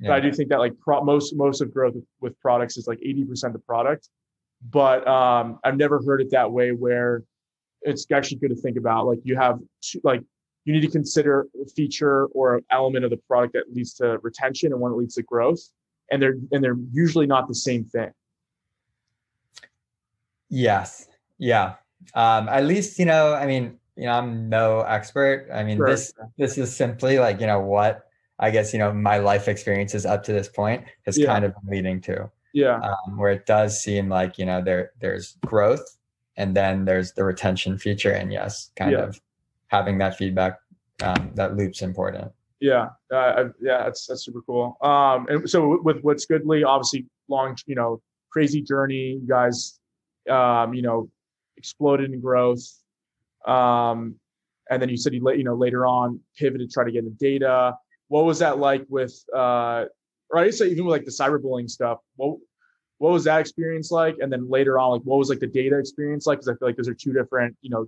[0.00, 0.08] Yeah.
[0.08, 2.86] But I do think that like pro- most most of growth with, with products is
[2.86, 4.08] like 80% the product.
[4.70, 7.22] But um I've never heard it that way where
[7.84, 9.06] it's actually good to think about.
[9.06, 10.22] Like you have two, like
[10.64, 14.18] you need to consider a feature or an element of the product that leads to
[14.22, 15.60] retention and one that leads to growth.
[16.10, 18.10] And they're and they're usually not the same thing.
[20.48, 21.08] Yes.
[21.38, 21.74] Yeah.
[22.14, 25.48] Um, at least, you know, I mean, you know, I'm no expert.
[25.52, 25.88] I mean, sure.
[25.88, 28.06] this this is simply like, you know, what
[28.38, 31.26] I guess, you know, my life experiences up to this point has yeah.
[31.26, 32.30] kind of been leading to.
[32.52, 32.78] Yeah.
[32.78, 35.84] Um, where it does seem like, you know, there there's growth
[36.36, 38.12] and then there's the retention feature.
[38.12, 38.98] And yes, kind yeah.
[38.98, 39.20] of
[39.68, 40.58] having that feedback,
[41.02, 42.32] um, that loop's important.
[42.60, 42.88] Yeah.
[43.12, 44.76] Uh, yeah, that's that's super cool.
[44.80, 49.18] Um, and so with Whatsgoodly, obviously long, you know, crazy journey.
[49.20, 49.78] You guys
[50.28, 51.08] um, you know,
[51.56, 52.64] exploded in growth.
[53.46, 54.16] Um,
[54.70, 57.76] and then you said you, you know, later on pivoted try to get the data.
[58.08, 59.84] What was that like with, uh,
[60.30, 62.38] or I say even with like the cyberbullying stuff, what,
[62.98, 64.16] what was that experience like?
[64.20, 66.38] And then later on, like what was like the data experience like?
[66.38, 67.86] Cause I feel like those are two different, you know,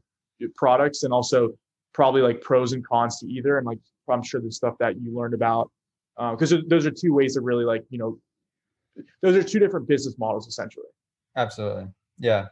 [0.55, 1.51] products and also
[1.95, 3.57] probably like pros and cons to either.
[3.59, 3.79] And like,
[4.11, 5.71] I'm sure there's stuff that you learned about,
[6.17, 8.19] because uh, those are two ways to really like, you know,
[9.23, 10.87] those are two different business models essentially.
[11.37, 11.87] Absolutely.
[12.19, 12.47] Yeah.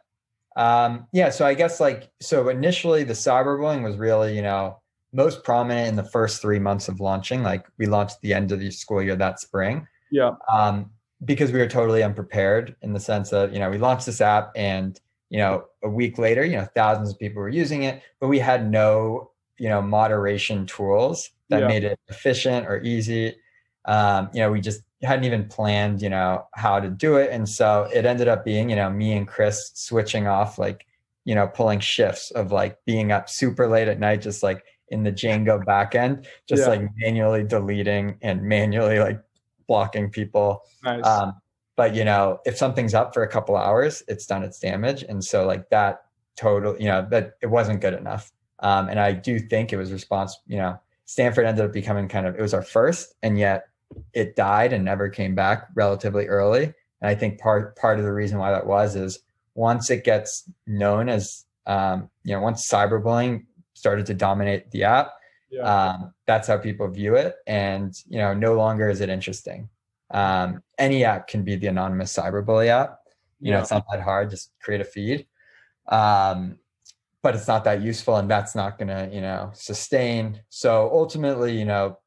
[0.56, 1.30] Um, yeah.
[1.30, 4.80] So I guess like, so initially the cyberbullying was really, you know,
[5.12, 7.42] most prominent in the first three months of launching.
[7.42, 9.86] Like we launched the end of the school year that spring.
[10.10, 10.32] Yeah.
[10.52, 10.90] Um,
[11.24, 14.52] because we were totally unprepared in the sense that, you know, we launched this app
[14.56, 15.00] and,
[15.30, 18.38] you know, a week later, you know, thousands of people were using it, but we
[18.38, 21.68] had no, you know, moderation tools that yeah.
[21.68, 23.36] made it efficient or easy.
[23.84, 27.30] Um, you know, we just hadn't even planned, you know, how to do it.
[27.30, 30.86] And so it ended up being, you know, me and Chris switching off, like,
[31.24, 35.02] you know, pulling shifts of like being up super late at night, just like in
[35.02, 36.68] the Django backend, just yeah.
[36.68, 39.20] like manually deleting and manually like
[39.66, 40.62] blocking people.
[40.82, 41.04] Nice.
[41.04, 41.34] Um,
[41.76, 45.02] but you know, if something's up for a couple hours, it's done its damage.
[45.02, 46.04] And so like that
[46.36, 48.32] total, you know, that it wasn't good enough.
[48.60, 52.26] Um, and I do think it was response, you know, Stanford ended up becoming kind
[52.26, 53.66] of, it was our first, and yet
[54.12, 56.64] it died and never came back relatively early.
[56.64, 59.18] And I think part part of the reason why that was is
[59.54, 65.12] once it gets known as um, you know once cyberbullying started to dominate the app,
[65.54, 65.62] yeah.
[65.62, 69.68] um, that's how people view it, and you know no longer is it interesting.
[70.10, 72.98] Um, any app can be the anonymous cyberbully app.
[73.40, 73.56] You yeah.
[73.56, 74.30] know it's not that hard.
[74.30, 75.26] Just create a feed.
[75.88, 76.58] Um,
[77.24, 81.58] but it's not that useful and that's not going to you know sustain so ultimately
[81.58, 81.98] you know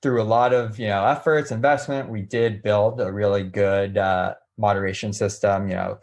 [0.00, 4.32] through a lot of you know efforts investment we did build a really good uh,
[4.56, 5.98] moderation system you know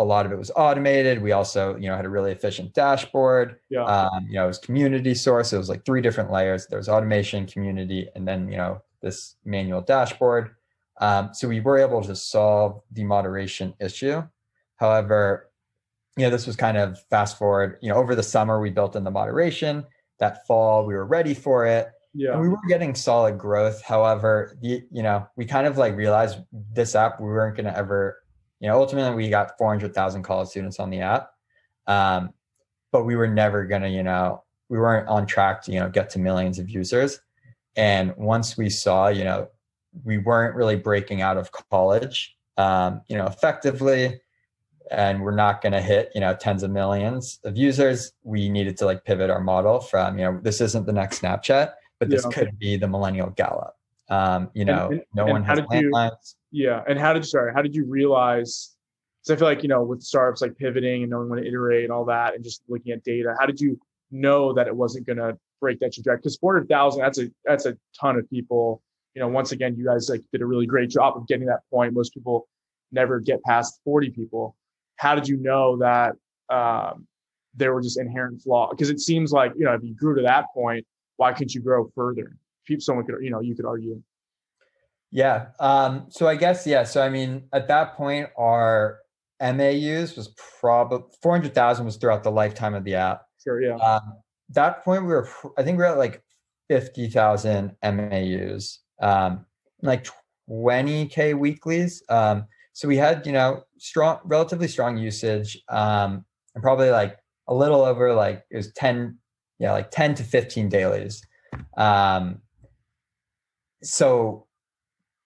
[0.00, 1.20] a lot of it was automated.
[1.20, 3.60] We also you know had a really efficient dashboard.
[3.68, 3.84] Yeah.
[3.84, 5.52] um, you know it was community source.
[5.52, 6.66] It was like three different layers.
[6.66, 10.56] There was automation community and then you know this manual dashboard.
[11.00, 14.22] Um, so we were able to solve the moderation issue.
[14.76, 15.50] However
[16.16, 18.96] you know this was kind of fast forward you know over the summer we built
[18.96, 19.84] in the moderation.
[20.18, 21.90] That fall we were ready for it.
[22.14, 22.32] Yeah.
[22.32, 23.82] And we were getting solid growth.
[23.82, 26.38] However, the, you know, we kind of like realized
[26.72, 28.18] this app, we weren't going to ever,
[28.60, 31.30] you know, ultimately we got 400,000 college students on the app.
[31.86, 32.30] Um,
[32.92, 35.88] but we were never going to, you know, we weren't on track to, you know,
[35.88, 37.20] get to millions of users.
[37.76, 39.48] And once we saw, you know,
[40.04, 44.20] we weren't really breaking out of college, um, you know, effectively,
[44.90, 48.76] and we're not going to hit, you know, tens of millions of users, we needed
[48.78, 52.24] to like pivot our model from, you know, this isn't the next Snapchat but this
[52.24, 52.30] yeah.
[52.32, 53.76] could be the millennial Gallup.
[54.08, 56.10] Um, you know, and, and, no one has landlines.
[56.10, 57.52] You, yeah, and how did you sorry?
[57.54, 58.74] How did you realize?
[59.22, 61.84] Because I feel like you know, with startups like pivoting and knowing when to iterate
[61.84, 63.78] and all that, and just looking at data, how did you
[64.10, 66.16] know that it wasn't going to break that trajectory?
[66.16, 68.82] Because four hundred thousand, that's a that's a ton of people.
[69.14, 71.60] You know, once again, you guys like did a really great job of getting that
[71.70, 71.94] point.
[71.94, 72.48] Most people
[72.92, 74.56] never get past forty people.
[74.96, 76.14] How did you know that
[76.48, 77.06] um,
[77.54, 78.70] there were just inherent flaws?
[78.70, 80.86] Because it seems like you know, if you grew to that point,
[81.16, 82.36] why couldn't you grow further?
[82.66, 84.02] People, someone could, you know, you could argue.
[85.10, 85.46] Yeah.
[85.58, 86.84] Um, so I guess, yeah.
[86.84, 88.98] So, I mean, at that point, our
[89.40, 93.22] MAUs was probably 400,000 was throughout the lifetime of the app.
[93.42, 93.60] Sure.
[93.60, 93.76] Yeah.
[93.76, 94.14] Um,
[94.50, 96.22] that point, we were, I think we are at like
[96.68, 99.46] 50,000 MAUs, um,
[99.82, 100.06] like
[100.48, 102.02] 20K weeklies.
[102.08, 107.16] Um, so we had, you know, strong, relatively strong usage, um, and probably like
[107.48, 109.18] a little over like it was 10
[109.60, 111.22] yeah, like 10 to 15 dailies.
[111.76, 112.40] Um,
[113.82, 114.46] so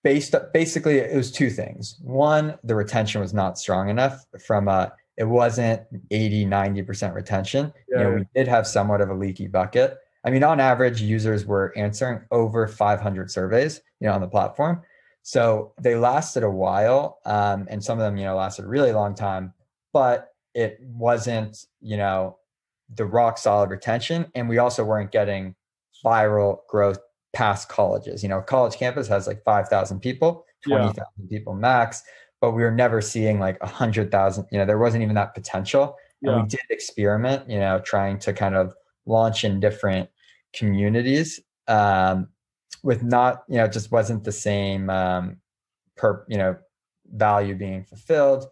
[0.05, 1.99] based basically it was two things.
[2.03, 7.73] One the retention was not strong enough from a it wasn't 80 90% retention.
[7.88, 9.99] Yeah, you know we did have somewhat of a leaky bucket.
[10.25, 14.83] I mean on average users were answering over 500 surveys you know on the platform.
[15.23, 18.93] So they lasted a while um, and some of them you know lasted a really
[18.93, 19.55] long time
[19.95, 22.37] but it wasn't you know
[22.95, 25.55] the rock solid retention and we also weren't getting
[26.05, 26.99] viral growth
[27.35, 28.23] past colleges.
[28.23, 31.05] You know, college campus has like 5,000 people, 20,000 yeah.
[31.29, 32.03] people max,
[32.40, 34.47] but we were never seeing like 100,000.
[34.51, 35.97] You know, there wasn't even that potential.
[36.23, 36.42] And yeah.
[36.42, 40.09] we did experiment, you know, trying to kind of launch in different
[40.55, 42.29] communities um,
[42.83, 45.37] with not, you know, just wasn't the same um,
[45.97, 46.57] per, you know,
[47.12, 48.47] value being fulfilled.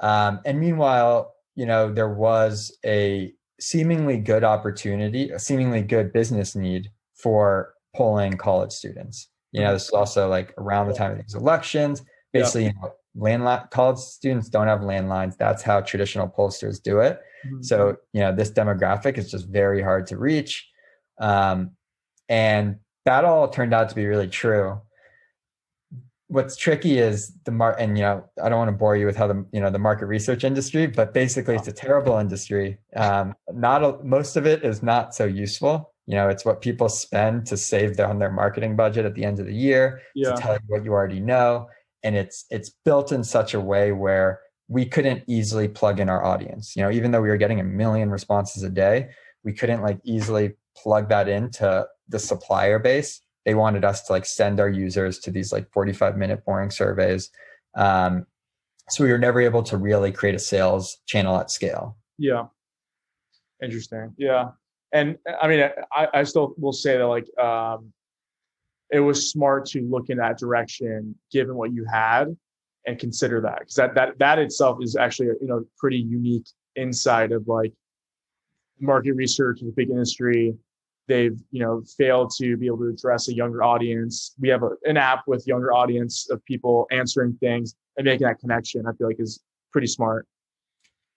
[0.00, 6.54] Um, and meanwhile, you know, there was a seemingly good opportunity, a seemingly good business
[6.54, 9.28] need for polling college students.
[9.50, 12.02] You know, this is also like around the time of these elections.
[12.32, 12.72] Basically, yeah.
[12.76, 15.36] you know, landline college students don't have landlines.
[15.36, 17.20] That's how traditional pollsters do it.
[17.44, 17.62] Mm-hmm.
[17.62, 20.68] So, you know, this demographic is just very hard to reach.
[21.20, 21.72] Um,
[22.28, 24.80] and that all turned out to be really true.
[26.28, 29.16] What's tricky is the mar and you know, I don't want to bore you with
[29.16, 32.78] how the you know the market research industry, but basically it's a terrible industry.
[32.94, 36.88] Um, not a, most of it is not so useful you know it's what people
[36.88, 40.32] spend to save their, on their marketing budget at the end of the year yeah.
[40.32, 41.68] to tell you what you already know.
[42.02, 46.24] And it's it's built in such a way where we couldn't easily plug in our
[46.24, 46.74] audience.
[46.74, 49.10] You know even though we were getting a million responses a day
[49.44, 53.20] we couldn't like easily plug that into the supplier base.
[53.44, 57.30] They wanted us to like send our users to these like 45 minute boring surveys.
[57.76, 58.26] Um,
[58.88, 61.98] so we were never able to really create a sales channel at scale.
[62.16, 62.46] Yeah.
[63.62, 64.14] Interesting.
[64.16, 64.50] Yeah
[64.92, 67.92] and I mean, I, I still will say that like um,
[68.90, 72.36] it was smart to look in that direction given what you had
[72.86, 76.46] and consider that because that that that itself is actually a, you know pretty unique
[76.76, 77.72] insight of like
[78.80, 80.54] market research is a big industry.
[81.06, 84.34] They've you know failed to be able to address a younger audience.
[84.40, 88.38] We have a, an app with younger audience of people answering things and making that
[88.38, 88.86] connection.
[88.86, 89.40] I feel like is
[89.72, 90.26] pretty smart.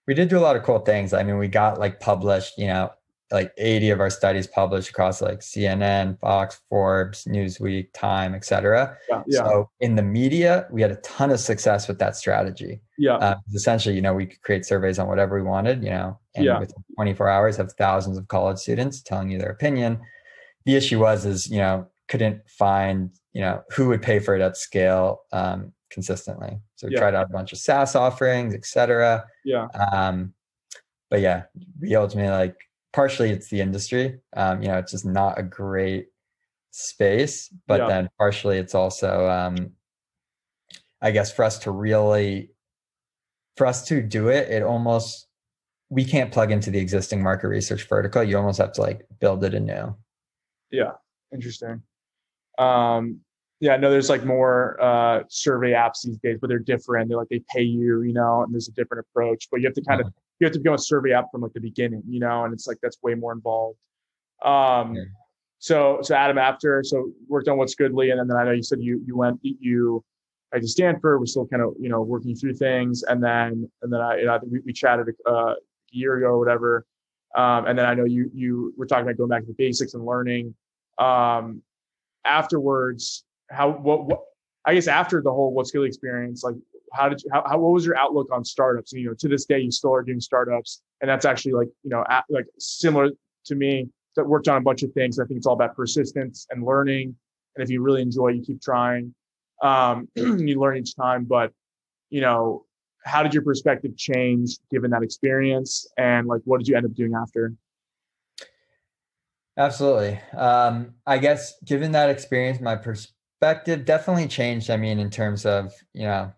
[0.06, 1.12] We did do a lot of cool things.
[1.12, 2.90] I mean, we got like published, you know,
[3.32, 8.96] like 80 of our studies published across like CNN, Fox, Forbes, Newsweek, Time, etc.
[9.08, 9.38] Yeah, yeah.
[9.38, 12.80] So in the media, we had a ton of success with that strategy.
[12.98, 13.16] Yeah.
[13.16, 16.44] Uh, essentially, you know, we could create surveys on whatever we wanted, you know, and
[16.44, 16.58] yeah.
[16.58, 20.00] within 24 hours have thousands of college students telling you their opinion.
[20.66, 24.42] The issue was, is, you know, couldn't find, you know, who would pay for it
[24.42, 26.58] at scale um, consistently.
[26.76, 27.00] So we yeah.
[27.00, 29.24] tried out a bunch of SaaS offerings, etc.
[29.44, 29.68] Yeah.
[29.92, 30.34] Um,
[31.08, 31.44] but yeah,
[31.80, 32.56] we ultimately like
[32.92, 34.18] partially it's the industry.
[34.36, 36.08] Um, you know, it's just not a great
[36.70, 37.88] space, but yeah.
[37.88, 39.72] then partially it's also, um,
[41.00, 42.50] I guess, for us to really,
[43.56, 45.26] for us to do it, it almost
[45.90, 48.22] we can't plug into the existing market research vertical.
[48.22, 49.94] You almost have to like build it anew.
[50.70, 50.92] Yeah,
[51.32, 51.82] interesting.
[52.58, 53.20] Um,
[53.60, 57.08] yeah, no, there's like more uh, survey apps these days, but they're different.
[57.08, 59.48] They're like they pay you, you know, and there's a different approach.
[59.50, 61.42] But you have to kind of uh-huh you have to become a survey app from
[61.42, 63.78] like the beginning, you know, and it's like that's way more involved.
[64.44, 65.04] Um, yeah.
[65.60, 69.00] so so Adam, after so worked on Whatsgoodly, and then I know you said you
[69.06, 70.04] you went you
[70.52, 71.20] like to Stanford.
[71.20, 74.26] We're still kind of you know working through things, and then and then I you
[74.26, 75.56] know, we, we chatted uh, a
[75.92, 76.86] year ago or whatever,
[77.36, 79.94] um, and then I know you you were talking about going back to the basics
[79.94, 80.56] and learning.
[80.98, 81.62] Um,
[82.24, 84.22] afterwards, how what, what
[84.66, 86.56] I guess after the whole Whatsgoodly experience, like
[86.92, 88.92] how did you, how, how, what was your outlook on startups?
[88.92, 91.68] And, you know, to this day, you still are doing startups, and that's actually like,
[91.82, 93.10] you know, at, like similar
[93.46, 95.18] to me that worked on a bunch of things.
[95.18, 97.14] I think it's all about persistence and learning.
[97.56, 99.14] And if you really enjoy, you keep trying.
[99.62, 101.52] Um, you learn each time, but
[102.10, 102.66] you know,
[103.04, 105.86] how did your perspective change given that experience?
[105.96, 107.54] And like, what did you end up doing after?
[109.56, 110.18] Absolutely.
[110.36, 114.70] Um, I guess given that experience, my perspective definitely changed.
[114.70, 116.32] I mean, in terms of, you know,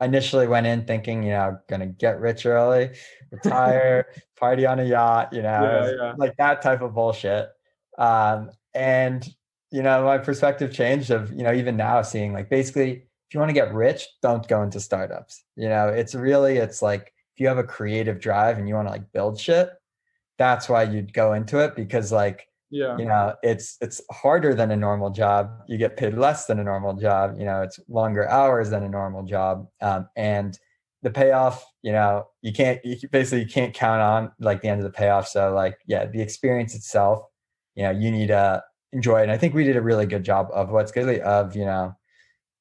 [0.00, 2.90] initially went in thinking, you know, gonna get rich early,
[3.30, 6.14] retire, party on a yacht, you know, yeah, yeah.
[6.16, 7.48] like that type of bullshit.
[7.98, 9.26] Um, and
[9.70, 13.40] you know, my perspective changed of, you know, even now seeing like basically if you
[13.40, 15.42] want to get rich, don't go into startups.
[15.56, 18.86] You know, it's really it's like if you have a creative drive and you want
[18.86, 19.70] to like build shit,
[20.38, 24.70] that's why you'd go into it because like yeah you know it's it's harder than
[24.70, 28.28] a normal job you get paid less than a normal job you know it's longer
[28.28, 30.58] hours than a normal job um, and
[31.02, 34.80] the payoff you know you can't you basically you can't count on like the end
[34.80, 37.24] of the payoff so like yeah the experience itself
[37.74, 38.62] you know you need to
[38.94, 39.24] enjoy it.
[39.24, 41.94] And I think we did a really good job of what's good of, you know,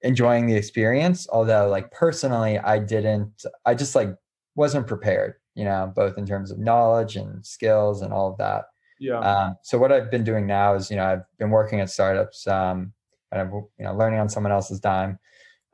[0.02, 1.28] enjoying the experience.
[1.32, 4.10] Although like personally, I didn't, I just like
[4.56, 8.66] wasn't prepared, you know, both in terms of knowledge and skills and all of that.
[9.04, 9.20] Yeah.
[9.20, 12.48] Um, so what I've been doing now is, you know, I've been working at startups,
[12.48, 12.94] um,
[13.32, 15.20] kind of, you know, learning on someone else's dime.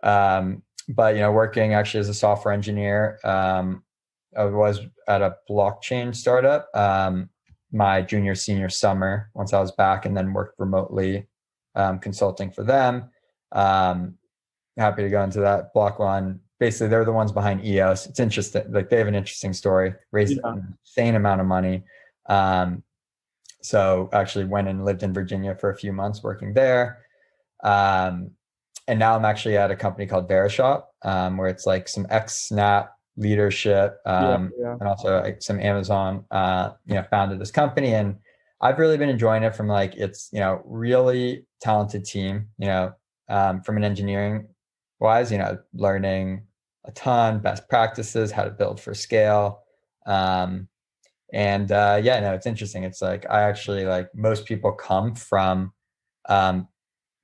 [0.02, 3.84] Um, but you know, working actually as a software engineer, um,
[4.36, 7.30] I was at a blockchain startup um,
[7.72, 11.28] my junior senior summer once I was back, and then worked remotely
[11.76, 13.12] um, consulting for them.
[13.52, 14.16] Um,
[14.78, 15.74] happy to go into that.
[15.74, 18.08] Block One, basically, they're the ones behind EOS.
[18.08, 19.94] It's interesting, like they have an interesting story.
[20.12, 20.52] Raised yeah.
[20.52, 21.84] an insane amount of money.
[22.28, 22.84] Um,
[23.62, 27.00] so actually went and lived in Virginia for a few months working there.
[27.64, 28.32] Um,
[28.88, 32.48] and now I'm actually at a company called Verishop, um, where it's like some ex
[32.48, 34.78] Snap leadership um, yeah, yeah.
[34.80, 37.94] and also like some Amazon, uh, you know, founded this company.
[37.94, 38.18] And
[38.62, 42.94] I've really been enjoying it from like, it's, you know, really talented team, you know,
[43.28, 44.48] um, from an engineering
[45.00, 46.44] wise, you know, learning
[46.86, 49.64] a ton, best practices, how to build for scale.
[50.06, 50.68] Um,
[51.34, 52.84] and uh, yeah, no, it's interesting.
[52.84, 55.74] It's like, I actually like most people come from,
[56.28, 56.68] um,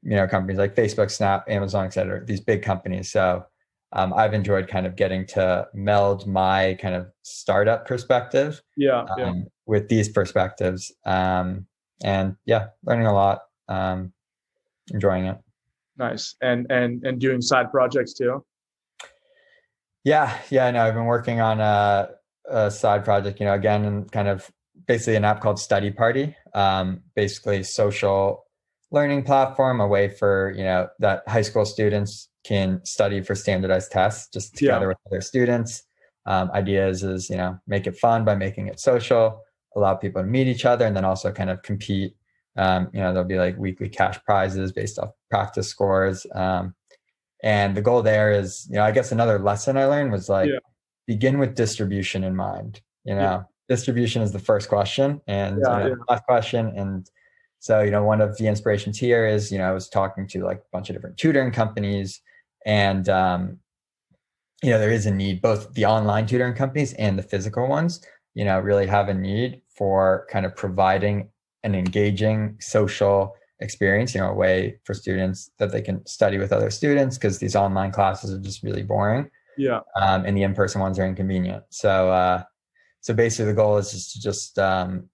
[0.04, 3.12] you know, companies like Facebook, Snap, Amazon, et cetera, these big companies.
[3.12, 3.46] So
[3.94, 9.18] um, I've enjoyed kind of getting to meld my kind of startup perspective yeah, um,
[9.18, 9.34] yeah.
[9.66, 10.92] with these perspectives.
[11.06, 11.66] Um,
[12.04, 14.14] and yeah, learning a lot, um,
[14.94, 15.38] enjoying it.
[15.98, 16.36] Nice.
[16.42, 18.46] And, and, and doing side projects too.
[20.04, 20.38] Yeah.
[20.50, 20.70] Yeah.
[20.72, 22.10] No, I've been working on a,
[22.50, 24.50] a side project, you know, again, and kind of
[24.88, 28.46] basically an app called Study Party, um, basically social
[28.92, 33.92] learning platform, a way for, you know, that high school students can study for standardized
[33.92, 34.88] tests just together yeah.
[34.90, 35.84] with other students.
[36.28, 39.42] Um, ideas is, you know, make it fun by making it social,
[39.76, 42.16] allow people to meet each other, and then also kind of compete.
[42.58, 46.26] Um, you know, there'll be like weekly cash prizes based off practice scores.
[46.34, 46.74] Um,
[47.44, 50.50] and the goal there is, you know, I guess another lesson I learned was like
[50.50, 50.60] yeah.
[51.08, 52.82] Begin with distribution in mind.
[53.04, 53.44] You know, yeah.
[53.70, 57.10] distribution is the first question, and you know, last question, and
[57.60, 60.44] so, you know, one of the inspirations here is, you know, I was talking to
[60.44, 62.22] like a bunch of different tutoring companies
[62.66, 63.60] and um,
[64.64, 68.02] you know there is a need both the online tutoring companies and the physical ones
[68.34, 71.30] you know really have a need for kind of providing
[71.64, 76.52] an engaging social experience you know a way for students that they can study with
[76.52, 80.82] other students because these online classes are just really boring yeah um, and the in-person
[80.82, 82.44] ones are inconvenient so uh,
[83.02, 85.10] so basically the goal is just to just um,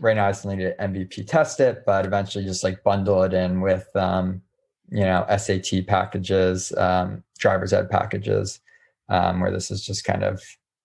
[0.00, 3.32] right now i still need to mvp test it but eventually just like bundle it
[3.32, 4.42] in with um,
[4.90, 8.60] you know SAT packages, um, driver's ed packages,
[9.08, 10.42] um, where this is just kind of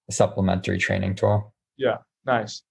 [0.09, 1.53] a supplementary training tool.
[1.77, 2.63] Yeah, nice.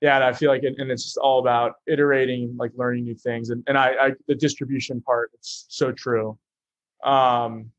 [0.00, 3.14] Yeah, and I feel like it, and it's just all about iterating, like learning new
[3.14, 6.38] things, and and I, I the distribution part, it's so true.
[7.04, 7.70] Um,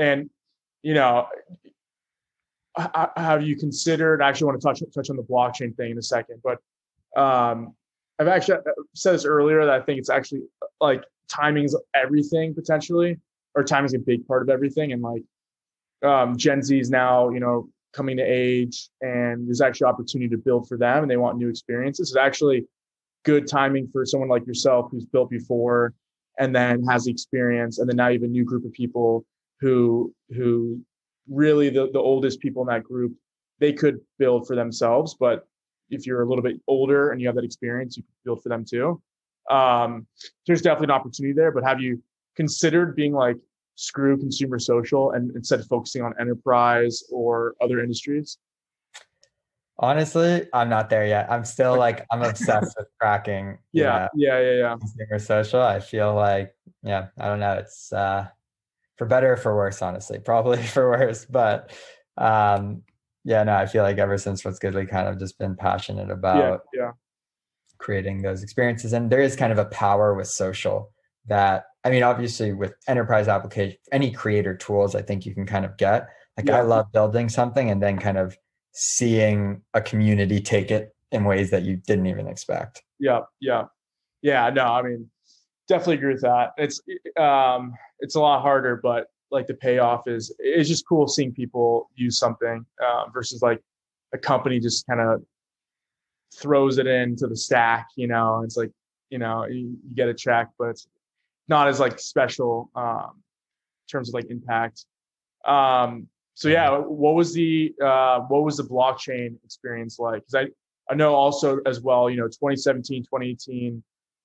[0.00, 0.30] and
[0.82, 1.26] you know,
[3.16, 4.22] have you considered?
[4.22, 6.58] I actually want to touch touch on the blockchain thing in a second, but
[7.20, 7.74] um,
[8.18, 8.58] I've actually
[8.94, 10.42] said this earlier that I think it's actually
[10.80, 13.18] like timing's everything potentially,
[13.54, 14.92] or timing's a big part of everything.
[14.92, 15.22] And like
[16.02, 20.38] um, Gen Z is now, you know, coming to age and there's actually opportunity to
[20.38, 22.10] build for them and they want new experiences.
[22.10, 22.66] It's actually
[23.24, 25.92] good timing for someone like yourself who's built before
[26.38, 27.78] and then has the experience.
[27.78, 29.24] And then now you have a new group of people
[29.60, 30.80] who, who
[31.28, 33.12] really the, the oldest people in that group,
[33.58, 35.46] they could build for themselves, but
[35.90, 38.48] if you're a little bit older and you have that experience, you can build for
[38.48, 39.00] them too.
[39.50, 40.06] Um,
[40.46, 42.02] there's definitely an opportunity there, but have you
[42.36, 43.36] considered being like
[43.74, 48.38] screw consumer social and instead of focusing on enterprise or other industries?
[49.78, 51.30] Honestly, I'm not there yet.
[51.30, 53.58] I'm still like I'm obsessed with cracking.
[53.72, 54.76] Yeah, yeah, yeah, yeah.
[54.76, 55.62] Consumer social.
[55.62, 57.54] I feel like, yeah, I don't know.
[57.54, 58.28] It's uh
[59.00, 60.18] for better or for worse, honestly.
[60.18, 61.72] Probably for worse, but
[62.18, 62.82] um
[63.24, 66.82] yeah, no, I feel like ever since Whatsgoodly kind of just been passionate about yeah,
[66.82, 66.90] yeah.
[67.78, 68.92] creating those experiences.
[68.92, 70.90] And there is kind of a power with social
[71.28, 75.64] that I mean, obviously with enterprise application, any creator tools, I think you can kind
[75.64, 76.06] of get.
[76.36, 76.58] Like yeah.
[76.58, 78.36] I love building something and then kind of
[78.72, 82.82] seeing a community take it in ways that you didn't even expect.
[82.98, 83.64] Yeah, yeah.
[84.20, 85.10] Yeah, no, I mean,
[85.70, 86.52] definitely agree with that.
[86.58, 86.80] It's
[87.16, 91.88] um it's a lot harder, but like the payoff is it's just cool seeing people
[91.94, 93.62] use something uh, versus like
[94.12, 95.22] a company just kind of
[96.34, 98.42] throws it into the stack you know?
[98.44, 98.72] It's like
[99.08, 100.88] you know you, you, get a check but it's
[101.48, 104.84] not as like special um, in terms of like impact.
[105.46, 110.22] Um, so yeah what was the uh, what was the blockchain experience like?
[110.22, 110.50] Because i
[110.90, 113.80] I know also as well, you know, 2017, 2018,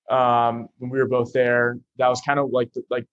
[0.10, 3.06] um, when we were both there, that was kind of like the, like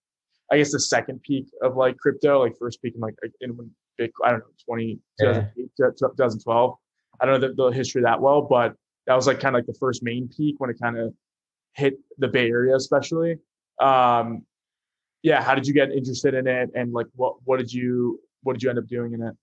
[0.51, 3.71] I guess the second peak of like crypto, like first peak in like in when
[3.99, 5.47] Bitcoin, I don't know, 20, yeah.
[5.79, 6.75] 2012.
[7.21, 8.75] I don't know the, the history that well, but
[9.07, 11.15] that was like kind of like the first main peak when it kind of
[11.75, 13.39] hit the Bay Area, especially.
[13.81, 14.45] Um,
[15.23, 18.55] yeah, how did you get interested in it, and like what what did you what
[18.55, 19.35] did you end up doing in it?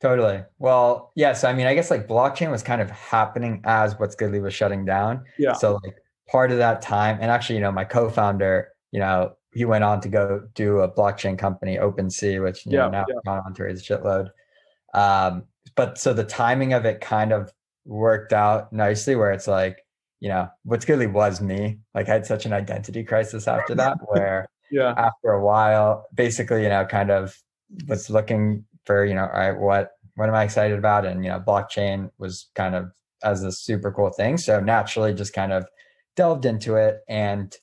[0.00, 0.42] Totally.
[0.58, 1.36] Well, yes.
[1.36, 4.52] Yeah, so, I mean, I guess like blockchain was kind of happening as Whatsgoodly was
[4.52, 5.24] shutting down.
[5.38, 5.52] Yeah.
[5.52, 5.96] So like
[6.28, 10.00] part of that time, and actually, you know, my co-founder, you know, he went on
[10.00, 13.14] to go do a blockchain company, OpenSea, which you yeah, know, now yeah.
[13.24, 14.30] gone on to raise a shitload.
[14.94, 15.44] Um,
[15.76, 17.52] but so the timing of it kind of
[17.84, 19.84] worked out nicely, where it's like,
[20.20, 21.78] you know, Whatsgoodly was me.
[21.94, 26.62] Like I had such an identity crisis after that, where yeah, after a while, basically,
[26.62, 27.36] you know, kind of
[27.86, 31.04] was looking for, you know, all right, what what am I excited about?
[31.04, 32.90] And you know, blockchain was kind of
[33.22, 34.36] as a super cool thing.
[34.36, 35.66] So naturally just kind of
[36.16, 37.56] delved into it and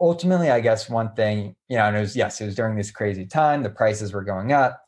[0.00, 2.90] ultimately, I guess one thing, you know, and it was, yes, it was during this
[2.90, 4.82] crazy time, the prices were going up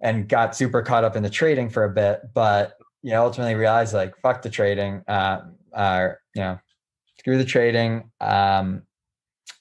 [0.00, 3.54] and got super caught up in the trading for a bit, but, you know, ultimately
[3.54, 5.40] realized like, fuck the trading, uh,
[5.74, 6.58] uh you know,
[7.18, 8.10] screw the trading.
[8.20, 8.82] Um,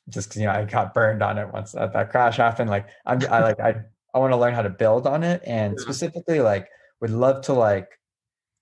[0.08, 2.70] just cause, you know, I got burned on it once that, that crash happened.
[2.70, 3.76] Like I'm, I like, I,
[4.14, 6.68] I want to learn how to build on it and specifically like
[7.02, 7.90] would love to like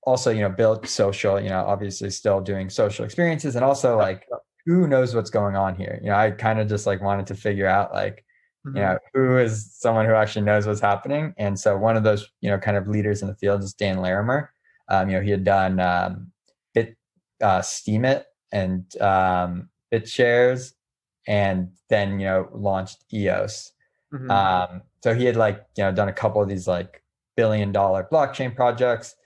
[0.08, 4.26] also, you know, build social, you know, obviously still doing social experiences and also like
[4.66, 6.00] who knows what's going on here?
[6.02, 8.24] You know, I kind of just like wanted to figure out like,
[8.66, 8.78] mm-hmm.
[8.78, 11.34] you know, who is someone who actually knows what's happening.
[11.38, 13.98] And so one of those, you know, kind of leaders in the field is Dan
[13.98, 14.50] Larimer.
[14.88, 16.32] Um, you know, he had done um,
[16.74, 16.96] Bit
[17.42, 20.72] uh, Steemit and um, BitShares,
[21.28, 23.74] and then you know launched EOS.
[24.14, 24.32] Mm-hmm.
[24.32, 27.04] Um, so he had like you know done a couple of these like
[27.36, 29.17] billion dollar blockchain projects.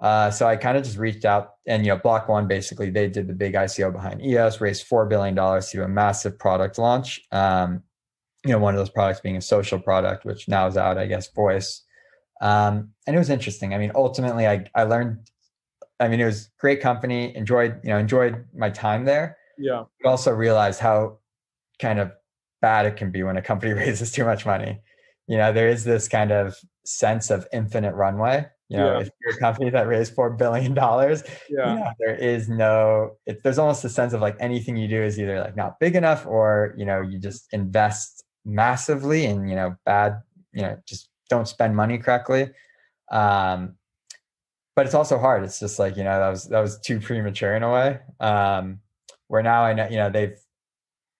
[0.00, 3.08] Uh, so I kind of just reached out and, you know, Block One basically, they
[3.08, 7.20] did the big ICO behind EOS, raised $4 billion to do a massive product launch.
[7.32, 7.82] Um,
[8.44, 11.06] you know, one of those products being a social product, which now is out, I
[11.06, 11.82] guess, voice.
[12.40, 13.74] Um, and it was interesting.
[13.74, 15.18] I mean, ultimately I, I learned,
[15.98, 19.36] I mean, it was great company, enjoyed, you know, enjoyed my time there.
[19.58, 19.84] Yeah.
[20.02, 21.18] But also realized how
[21.78, 22.10] kind of
[22.62, 24.80] bad it can be when a company raises too much money.
[25.26, 29.00] You know, there is this kind of sense of infinite runway you know, yeah.
[29.00, 31.74] if you're a company that raised four billion dollars, yeah.
[31.74, 33.16] You know, there is no.
[33.26, 35.96] It, there's almost a sense of like anything you do is either like not big
[35.96, 40.22] enough, or you know, you just invest massively and you know, bad.
[40.52, 42.50] You know, just don't spend money correctly.
[43.10, 43.74] Um,
[44.76, 45.42] but it's also hard.
[45.42, 47.98] It's just like you know, that was that was too premature in a way.
[48.20, 48.78] Um,
[49.26, 50.38] where now I know you know they've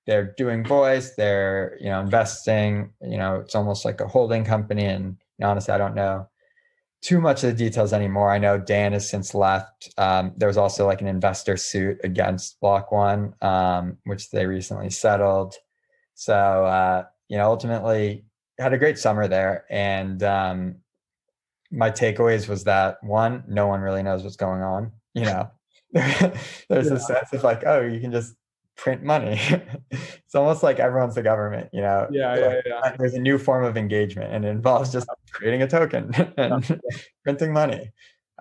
[0.07, 2.93] they're doing voice, they're you know investing.
[3.03, 6.29] You know, it's almost like a holding company, and you know, honestly, I don't know
[7.03, 8.31] too much of the details anymore.
[8.31, 9.93] I know Dan has since left.
[9.97, 14.91] Um, there was also like an investor suit against Block One, um, which they recently
[14.91, 15.55] settled.
[16.15, 18.25] So uh, you know, ultimately
[18.59, 20.77] had a great summer there, and um,
[21.71, 24.93] my takeaways was that one, no one really knows what's going on.
[25.15, 25.51] You know,
[25.93, 26.95] there's yeah.
[26.95, 28.35] a sense of like, oh, you can just
[28.81, 29.39] print money.
[29.91, 32.09] it's almost like everyone's the government, you know.
[32.11, 32.97] Yeah, yeah, like, yeah.
[32.99, 36.81] There's a new form of engagement, and it involves just creating a token and
[37.22, 37.93] printing money.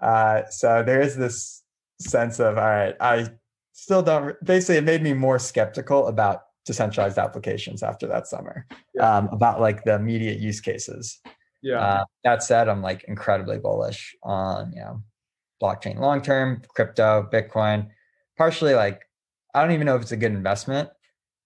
[0.01, 1.61] Uh, so there is this
[1.99, 3.27] sense of all right, I
[3.73, 4.41] still don't.
[4.43, 8.65] Basically, it made me more skeptical about decentralized applications after that summer.
[8.95, 9.17] Yeah.
[9.17, 11.19] Um, about like the immediate use cases.
[11.61, 11.81] Yeah.
[11.81, 15.01] Uh, that said, I'm like incredibly bullish on you know
[15.61, 17.89] blockchain long term, crypto, Bitcoin.
[18.37, 19.01] Partially like
[19.53, 20.89] I don't even know if it's a good investment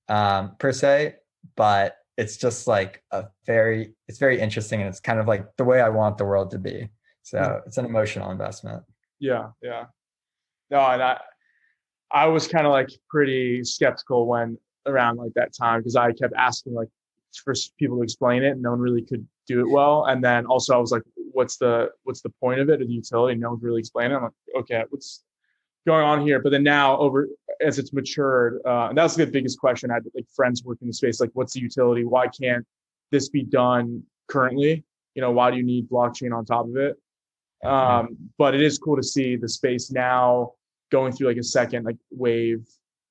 [0.10, 1.16] um, per se,
[1.56, 5.64] but it's just like a very, it's very interesting and it's kind of like the
[5.64, 6.90] way I want the world to be.
[7.24, 7.68] So mm-hmm.
[7.68, 8.84] it's an emotional investment.
[9.20, 9.86] Yeah, yeah.
[10.70, 11.20] No, and I,
[12.12, 16.34] I was kind of like pretty skeptical when around like that time because I kept
[16.38, 16.90] asking like
[17.44, 20.06] for people to explain it, and no one really could do it well.
[20.06, 23.40] And then also I was like, what's the what's the point of it, the utility?
[23.40, 24.14] No one's really explaining.
[24.14, 24.18] it.
[24.18, 25.24] I'm like, okay, what's
[25.88, 26.40] going on here.
[26.40, 27.28] But then now over
[27.62, 29.92] as it's matured, uh, and that's the biggest question.
[29.92, 32.06] I had like friends working in the space, like what's the utility?
[32.06, 32.66] Why can't
[33.12, 34.84] this be done currently?
[35.16, 36.98] You know, why do you need blockchain on top of it?
[37.64, 40.54] Um, but it is cool to see the space now
[40.92, 42.68] going through like a second like wave.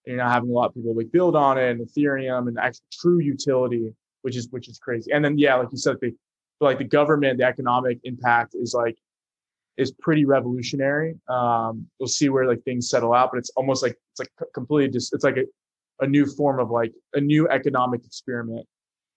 [0.06, 2.84] You're not having a lot of people like build on it and Ethereum and actual
[2.92, 5.12] true utility, which is which is crazy.
[5.12, 6.14] And then yeah, like you said, the
[6.60, 8.96] like the government, the economic impact is like
[9.76, 11.18] is pretty revolutionary.
[11.28, 14.92] Um, we'll see where like things settle out, but it's almost like it's like completely
[14.92, 15.44] just it's like a,
[16.04, 18.66] a new form of like a new economic experiment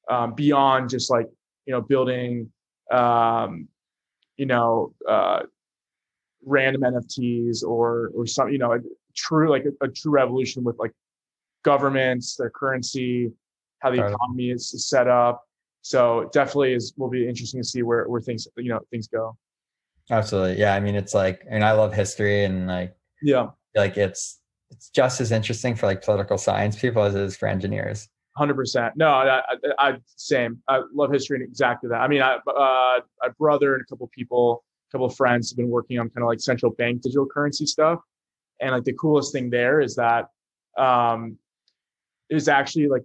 [0.10, 1.28] um, beyond just like
[1.66, 2.52] you know building
[2.92, 3.68] um,
[4.38, 5.42] you know uh,
[6.46, 8.80] random NFTs or or some you know a
[9.16, 10.92] true like a, a true revolution with like
[11.64, 13.32] governments, their currency,
[13.80, 15.44] how the economy is set up.
[15.82, 19.38] So definitely is will be interesting to see where where things you know things go.
[20.10, 20.76] Absolutely, yeah.
[20.76, 24.40] I mean, it's like, and I love history, and like, yeah, like it's
[24.70, 28.08] it's just as interesting for like political science people as it is for engineers.
[28.38, 28.94] Hundred percent.
[28.98, 30.62] No, I, I, I, same.
[30.68, 32.02] I love history and exactly that.
[32.02, 35.50] I mean, I, uh, my brother and a couple of people, a couple of friends
[35.52, 38.00] have been working on kind of like central bank digital currency stuff,
[38.60, 40.28] and like the coolest thing there is that
[40.78, 41.38] um,
[42.30, 43.04] is actually like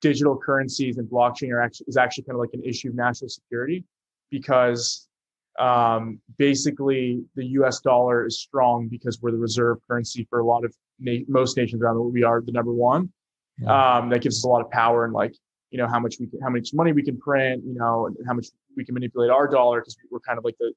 [0.00, 3.28] digital currencies and blockchain are actually is actually kind of like an issue of national
[3.28, 3.84] security
[4.30, 5.06] because
[5.58, 7.80] um, basically the U.S.
[7.80, 11.82] dollar is strong because we're the reserve currency for a lot of na- most nations
[11.82, 12.14] around the world.
[12.14, 13.12] We are the number one.
[13.58, 13.96] Yeah.
[13.96, 15.34] Um, that gives us a lot of power and like
[15.70, 18.16] you know how much we can, how much money we can print, you know, and
[18.26, 20.72] how much we can manipulate our dollar because we're kind of like the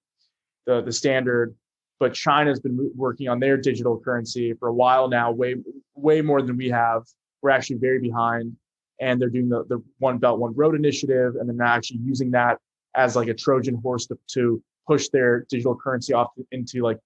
[0.66, 1.56] the the standard.
[2.00, 5.56] But China's been working on their digital currency for a while now, way
[5.96, 7.04] way more than we have.
[7.42, 8.56] We're actually very behind,
[9.00, 12.58] and they're doing the the One Belt One Road initiative, and then actually using that
[12.96, 16.98] as like a Trojan horse to, to push their digital currency off into like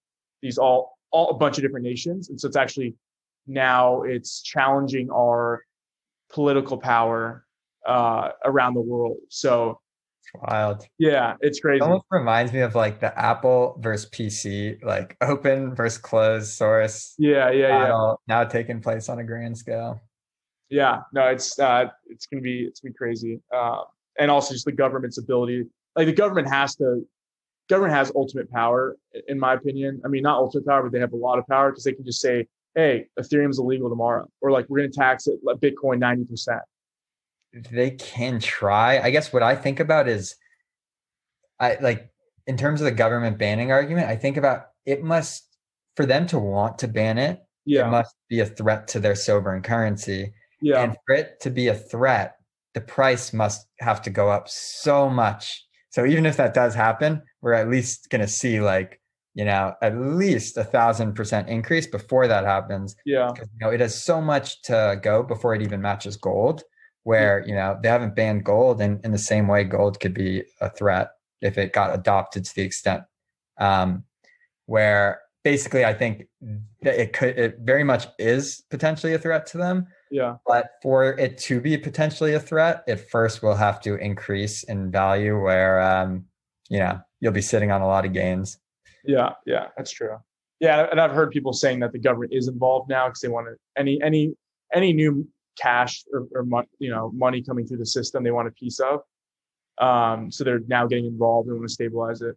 [0.41, 2.95] these all all a bunch of different nations, and so it's actually
[3.45, 5.63] now it's challenging our
[6.31, 7.45] political power
[7.85, 9.17] uh, around the world.
[9.29, 9.81] So
[10.21, 10.85] it's wild.
[10.97, 11.77] Yeah, it's crazy.
[11.77, 17.15] It almost reminds me of like the Apple versus PC, like open versus closed source.
[17.19, 18.13] Yeah, yeah, yeah.
[18.27, 19.99] Now taking place on a grand scale.
[20.69, 23.81] Yeah, no, it's uh, it's gonna be it's gonna be crazy, uh,
[24.19, 25.65] and also just the government's ability.
[25.95, 27.05] Like the government has to,
[27.73, 28.97] government has ultimate power,
[29.27, 29.99] in my opinion.
[30.05, 32.05] I mean, not ultimate power, but they have a lot of power because they can
[32.05, 35.99] just say, hey, Ethereum's illegal tomorrow, or like we're going to tax it, like Bitcoin
[35.99, 36.59] 90%.
[37.71, 38.99] They can try.
[38.99, 40.35] I guess what I think about is,
[41.59, 42.09] I like
[42.45, 45.47] in terms of the government banning argument, I think about it must,
[45.95, 47.87] for them to want to ban it, yeah.
[47.87, 50.33] it must be a threat to their sovereign currency.
[50.61, 50.83] Yeah.
[50.83, 52.35] And for it to be a threat,
[52.73, 55.65] the price must have to go up so much.
[55.93, 58.99] So even if that does happen, we're at least going to see like
[59.33, 62.95] you know, at least a thousand percent increase before that happens.
[63.05, 63.31] Yeah.
[63.33, 66.63] Because, you know, it has so much to go before it even matches gold,
[67.03, 67.47] where, yeah.
[67.47, 70.69] you know, they haven't banned gold and in the same way gold could be a
[70.69, 73.03] threat if it got adopted to the extent
[73.59, 74.03] um,
[74.65, 76.27] where basically I think
[76.81, 79.87] that it could, it very much is potentially a threat to them.
[80.13, 80.35] Yeah.
[80.45, 84.91] But for it to be potentially a threat, it first will have to increase in
[84.91, 86.25] value where, um,
[86.69, 88.59] you know, you'll be sitting on a lot of gains.
[89.03, 90.17] Yeah, yeah, that's true.
[90.59, 93.47] Yeah, and I've heard people saying that the government is involved now because they want
[93.47, 94.35] to any any
[94.71, 95.27] any new
[95.59, 98.79] cash or, or money, you know money coming through the system they want a piece
[98.79, 98.99] of.
[99.79, 102.35] Um, so they're now getting involved and want to stabilize it.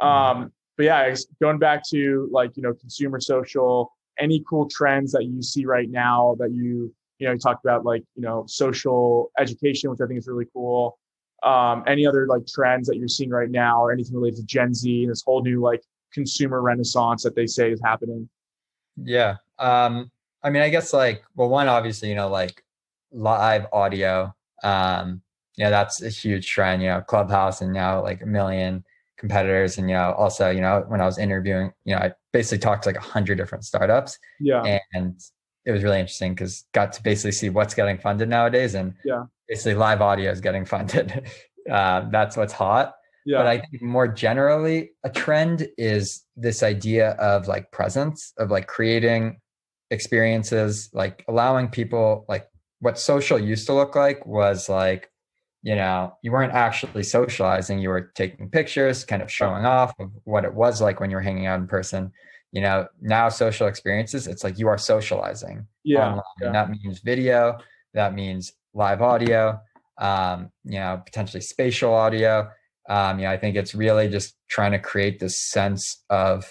[0.00, 0.06] Mm-hmm.
[0.06, 5.24] Um, but yeah, going back to like you know consumer social, any cool trends that
[5.24, 9.30] you see right now that you you know you talked about like you know social
[9.38, 10.98] education, which I think is really cool
[11.42, 14.74] um, any other like trends that you're seeing right now or anything related to Gen
[14.74, 18.28] Z and this whole new like consumer renaissance that they say is happening?
[19.02, 19.36] Yeah.
[19.58, 20.10] Um,
[20.42, 22.62] I mean, I guess like, well, one, obviously, you know, like
[23.12, 25.22] live audio, um,
[25.56, 28.84] you know, that's a huge trend, you know, Clubhouse and now like a million
[29.16, 29.78] competitors.
[29.78, 32.84] And, you know, also, you know, when I was interviewing, you know, I basically talked
[32.84, 34.18] to like a hundred different startups.
[34.40, 34.78] Yeah.
[34.94, 35.20] And
[35.70, 38.74] it was really interesting because got to basically see what's getting funded nowadays.
[38.74, 41.28] And yeah, basically live audio is getting funded.
[41.70, 42.94] Uh, that's what's hot.
[43.26, 43.38] Yeah.
[43.38, 48.66] But I think more generally, a trend is this idea of like presence, of like
[48.66, 49.40] creating
[49.90, 52.48] experiences, like allowing people, like
[52.80, 55.10] what social used to look like was like,
[55.62, 60.10] you know, you weren't actually socializing, you were taking pictures, kind of showing off of
[60.24, 62.10] what it was like when you were hanging out in person.
[62.52, 65.66] You know, now social experiences, it's like you are socializing.
[65.84, 66.08] Yeah.
[66.08, 66.22] Online.
[66.42, 66.52] yeah.
[66.52, 67.58] That means video,
[67.94, 69.60] that means live audio,
[70.00, 72.50] um, you know, potentially spatial audio.
[72.88, 76.44] Um, you know, I think it's really just trying to create this sense of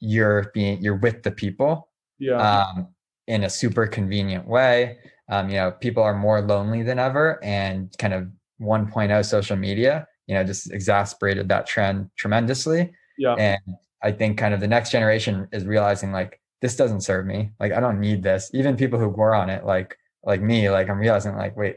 [0.00, 2.88] you're being you're with the people, yeah, um,
[3.26, 4.98] in a super convenient way.
[5.30, 8.28] Um, you know, people are more lonely than ever, and kind of
[8.60, 12.92] 1.0 social media, you know, just exasperated that trend tremendously.
[13.18, 13.60] Yeah, and
[14.02, 17.50] I think kind of the next generation is realizing like this doesn't serve me.
[17.60, 18.50] Like I don't need this.
[18.54, 21.76] Even people who were on it, like like me, like I'm realizing like, wait,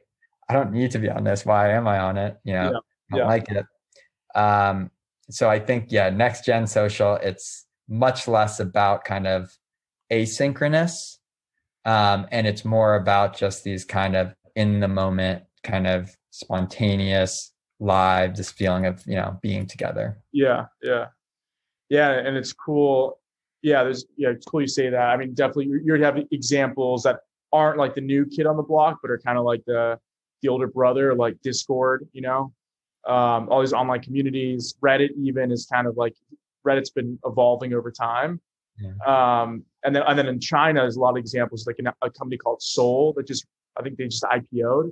[0.49, 1.45] I don't need to be on this.
[1.45, 2.37] Why am I on it?
[2.43, 2.77] You know, yeah.
[2.77, 3.25] I don't yeah.
[3.25, 3.65] like it.
[4.35, 4.91] Um,
[5.29, 9.57] so I think, yeah, next gen social, it's much less about kind of
[10.11, 11.17] asynchronous.
[11.85, 17.53] Um, and it's more about just these kind of in the moment, kind of spontaneous
[17.79, 20.17] live, this feeling of, you know, being together.
[20.31, 20.65] Yeah.
[20.83, 21.07] Yeah.
[21.91, 23.19] Yeah, and it's cool.
[23.61, 25.09] Yeah, there's yeah, it's cool you say that.
[25.09, 27.19] I mean, definitely you're, you have examples that
[27.51, 29.99] aren't like the new kid on the block, but are kind of like the
[30.41, 32.53] the older brother, like Discord, you know,
[33.05, 34.73] um, all these online communities.
[34.81, 36.15] Reddit even is kind of like
[36.65, 38.39] Reddit's been evolving over time.
[38.79, 38.91] Yeah.
[39.05, 42.37] Um, and then and then in China, there's a lot of examples, like a company
[42.37, 43.45] called Soul that just
[43.77, 44.91] I think they just IPO'd,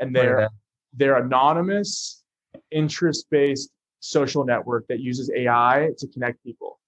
[0.00, 0.50] and they're
[0.94, 2.24] they're anonymous,
[2.72, 3.70] interest based
[4.00, 6.78] social network that uses AI to connect people.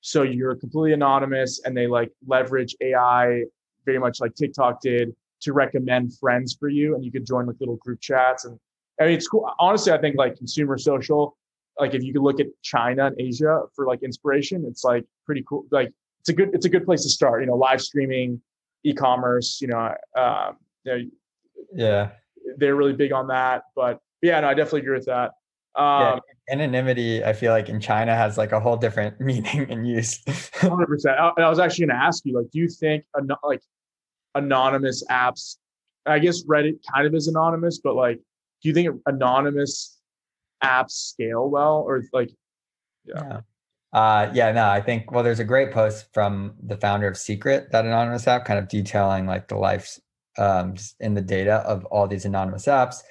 [0.00, 3.44] So you're completely anonymous, and they like leverage AI
[3.84, 7.56] very much like TikTok did to recommend friends for you, and you could join like
[7.60, 8.44] little group chats.
[8.44, 8.58] And
[9.00, 9.50] I mean, it's cool.
[9.58, 11.36] Honestly, I think like consumer social,
[11.78, 15.44] like if you could look at China and Asia for like inspiration, it's like pretty
[15.48, 15.66] cool.
[15.70, 17.42] Like it's a good it's a good place to start.
[17.42, 18.40] You know, live streaming,
[18.84, 19.60] e-commerce.
[19.60, 20.52] You know, uh,
[20.84, 21.04] you know,
[21.74, 22.10] yeah,
[22.56, 23.64] they're really big on that.
[23.74, 25.32] But yeah, no, I definitely agree with that.
[25.76, 26.18] Um, yeah,
[26.50, 30.20] anonymity, I feel like in China has like a whole different meaning and use.
[30.54, 31.18] Hundred percent.
[31.18, 33.04] I, I was actually going to ask you, like, do you think
[33.44, 33.62] like
[34.34, 35.56] anonymous apps?
[36.06, 38.16] I guess Reddit kind of is anonymous, but like,
[38.62, 39.98] do you think anonymous
[40.62, 42.30] apps scale well, or like,
[43.04, 43.22] yeah.
[43.22, 43.40] yeah.
[43.92, 47.72] Uh, yeah, no, I think, well, there's a great post from the founder of Secret,
[47.72, 49.98] that anonymous app, kind of detailing like the life
[50.38, 53.02] um, in the data of all these anonymous apps.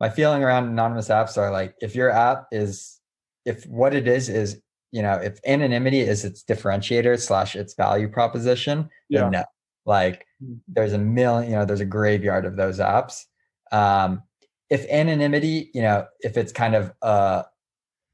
[0.00, 3.00] My feeling around anonymous apps are like, if your app is,
[3.44, 4.60] if what it is is,
[4.92, 9.22] you know, if anonymity is its differentiator slash its value proposition, yeah.
[9.22, 9.44] then no.
[9.84, 10.54] Like, hmm.
[10.68, 13.24] there's a million, you know, there's a graveyard of those apps.
[13.72, 14.22] Um,
[14.70, 17.44] if anonymity, you know, if it's kind of a,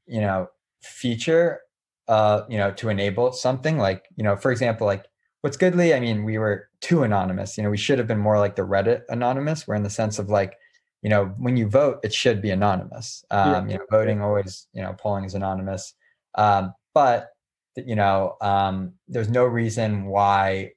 [0.07, 0.47] you know,
[0.81, 1.59] feature
[2.07, 5.05] uh, you know, to enable something like, you know, for example, like
[5.45, 7.57] Whatsgoodly, I mean, we were too anonymous.
[7.57, 10.19] You know, we should have been more like the Reddit anonymous, where in the sense
[10.19, 10.55] of like,
[11.01, 13.23] you know, when you vote, it should be anonymous.
[13.29, 13.73] Um, yeah.
[13.73, 15.93] you know, voting always, you know, polling is anonymous.
[16.35, 17.29] Um, but
[17.75, 20.71] you know, um, there's no reason why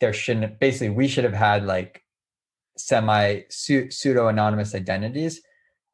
[0.00, 2.02] there shouldn't basically we should have had like
[2.76, 5.40] semi pseudo anonymous identities.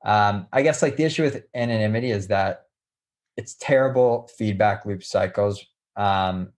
[0.05, 2.63] Um, I guess like the issue with anonymity is that
[3.37, 5.65] it's terrible feedback loop cycles
[5.97, 6.53] um,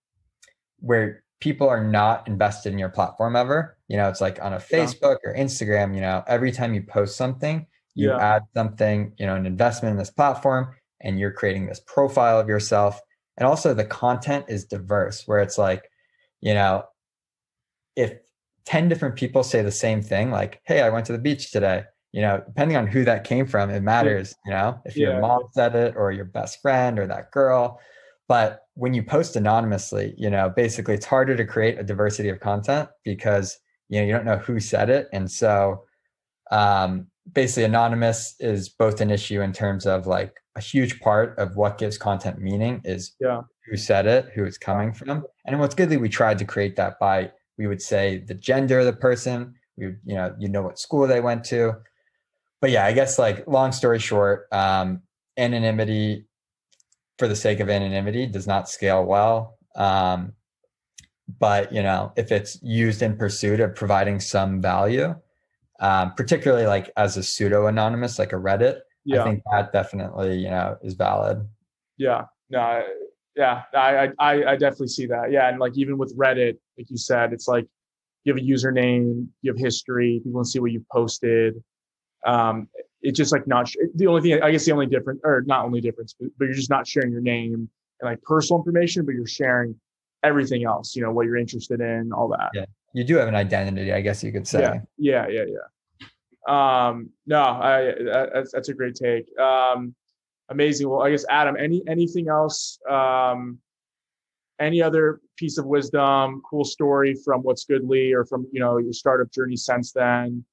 [0.81, 3.77] where people are not invested in your platform ever.
[3.89, 5.31] You know, it's like on a Facebook yeah.
[5.31, 8.17] or Instagram, you know, every time you post something, you yeah.
[8.37, 12.49] add something, you know, an investment in this platform and you're creating this profile of
[12.49, 12.99] yourself.
[13.37, 15.83] And also the content is diverse where it's like,
[16.41, 16.85] you know,
[17.95, 18.15] if
[18.65, 21.85] 10 different people say the same thing, like, hey, I went to the beach today,
[22.13, 25.09] you know, depending on who that came from, it matters, you know, if yeah.
[25.09, 27.81] your mom said it or your best friend or that girl.
[28.29, 32.41] But when you post anonymously, you know, basically it's harder to create a diversity of
[32.41, 33.59] content because,
[33.89, 35.09] you know, you don't know who said it.
[35.13, 35.85] And so
[36.51, 41.57] um, basically anonymous is both an issue in terms of like a huge part of
[41.57, 43.43] what gives content meaning is yeah.
[43.67, 45.25] who said it, who it's coming from.
[45.47, 48.81] And what's good that we tried to create that by, we would say the gender
[48.81, 51.75] of the person, we, you know, you know what school they went to,
[52.61, 55.03] but yeah, I guess like long story short, um,
[55.37, 56.27] anonymity
[57.19, 59.59] for the sake of anonymity does not scale well.
[59.77, 60.33] Um,
[61.39, 65.15] but you know, if it's used in pursuit of providing some value,
[65.81, 69.23] um, particularly like as a pseudo anonymous, like a Reddit, yeah.
[69.23, 71.47] I think that definitely you know is valid.
[71.97, 72.83] Yeah, no,
[73.37, 75.31] yeah, I, I I definitely see that.
[75.31, 77.67] Yeah, and like even with Reddit, like you said, it's like
[78.25, 81.63] you have a username, you have history, people can see what you've posted.
[82.27, 82.69] Um,
[83.05, 84.43] it's just like not the only thing.
[84.43, 87.13] I guess the only difference, or not only difference, but, but you're just not sharing
[87.13, 87.69] your name
[88.01, 89.77] and like personal information, but you're sharing
[90.25, 90.97] everything else.
[90.97, 92.51] You know what you're interested in, all that.
[92.55, 94.63] Yeah, you do have an identity, I guess you could say.
[94.97, 96.89] Yeah, yeah, yeah, yeah.
[96.89, 97.93] Um, no, I
[98.33, 99.27] that's that's a great take.
[99.39, 99.95] Um,
[100.49, 100.89] amazing.
[100.89, 102.79] Well, I guess Adam, any anything else?
[102.89, 103.59] Um,
[104.61, 109.31] any other piece of wisdom, cool story from Whatsgoodly or from you know your startup
[109.31, 110.45] journey since then?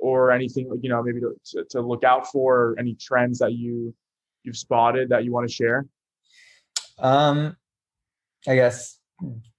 [0.00, 3.94] Or anything you know maybe to, to, to look out for any trends that you
[4.42, 5.86] you've spotted that you want to share
[6.98, 7.56] um
[8.48, 8.98] i guess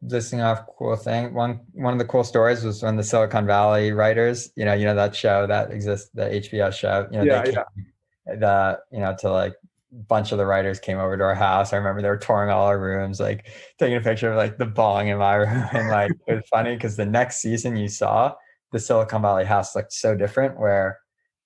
[0.02, 3.92] listing off cool thing one one of the cool stories was when the silicon valley
[3.92, 7.44] writers you know you know that show that exists the hbo show you know yeah,
[7.44, 8.36] they yeah.
[8.36, 9.54] the you know to like
[9.92, 11.74] bunch of the writers came over to our house.
[11.74, 14.66] I remember they were touring all our rooms, like taking a picture of like the
[14.66, 15.68] bong in my room.
[15.74, 18.34] And like it was funny because the next season you saw,
[18.72, 21.00] the Silicon Valley house looked so different where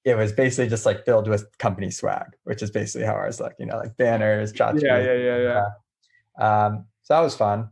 [0.04, 3.54] it was basically just like filled with company swag, which is basically how ours look,
[3.58, 4.84] you know, like banners, tchotchkes.
[4.84, 5.62] Yeah, yeah, yeah,
[6.40, 6.66] yeah.
[6.66, 7.70] Um, so that was fun.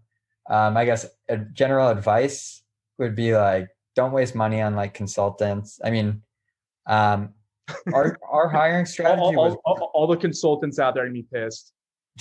[0.50, 2.64] Um, I guess a general advice
[2.98, 5.80] would be like, don't waste money on like consultants.
[5.84, 6.24] I mean,
[6.88, 7.34] um,
[7.94, 11.28] our our hiring strategy all, was all, all, all, the consultants out there gonna be
[11.32, 11.72] pissed.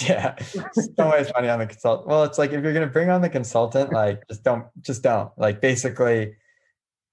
[0.00, 2.08] Yeah, so much money on the consultant.
[2.08, 5.02] Well, it's like if you're going to bring on the consultant, like just don't, just
[5.02, 5.30] don't.
[5.36, 6.34] Like basically,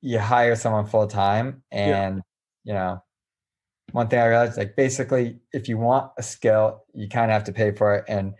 [0.02, 2.24] you hire someone full time, and
[2.64, 2.74] yeah.
[2.74, 3.04] you know,
[3.92, 7.44] one thing I realized, like basically, if you want a skill, you kind of have
[7.46, 8.34] to pay for it, and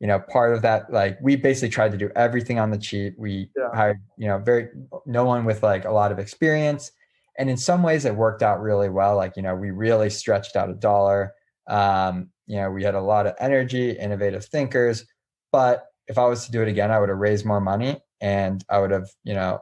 [0.00, 3.14] you know, part of that, like we basically tried to do everything on the cheap.
[3.18, 3.70] We yeah.
[3.74, 4.68] hired, you know, very
[5.06, 6.92] no one with like a lot of experience,
[7.38, 9.16] and in some ways, it worked out really well.
[9.16, 11.34] Like you know, we really stretched out a dollar.
[11.68, 15.04] Um, you know, we had a lot of energy, innovative thinkers.
[15.52, 18.64] But if I was to do it again, I would have raised more money and
[18.68, 19.60] I would have, you know,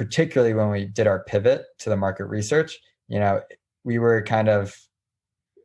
[0.00, 2.78] particularly when we did our pivot to the market research,
[3.08, 3.42] you know,
[3.84, 4.74] we were kind of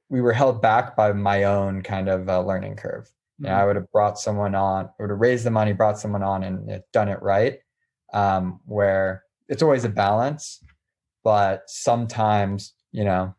[0.10, 3.06] we were held back by my own kind of uh, learning curve.
[3.06, 3.46] Mm-hmm.
[3.46, 5.98] You know, I would have brought someone on, I would have raised the money, brought
[5.98, 7.60] someone on, and done it right.
[8.14, 10.62] Um, where it's always a balance,
[11.24, 13.34] but sometimes you know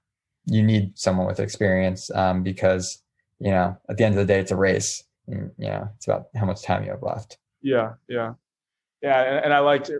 [0.46, 3.02] you need someone with experience um, because
[3.38, 5.04] you know, at the end of the day, it's a race.
[5.28, 7.36] And, you know, it's about how much time you have left.
[7.60, 8.32] Yeah, yeah,
[9.02, 9.22] yeah.
[9.22, 9.90] And, and I liked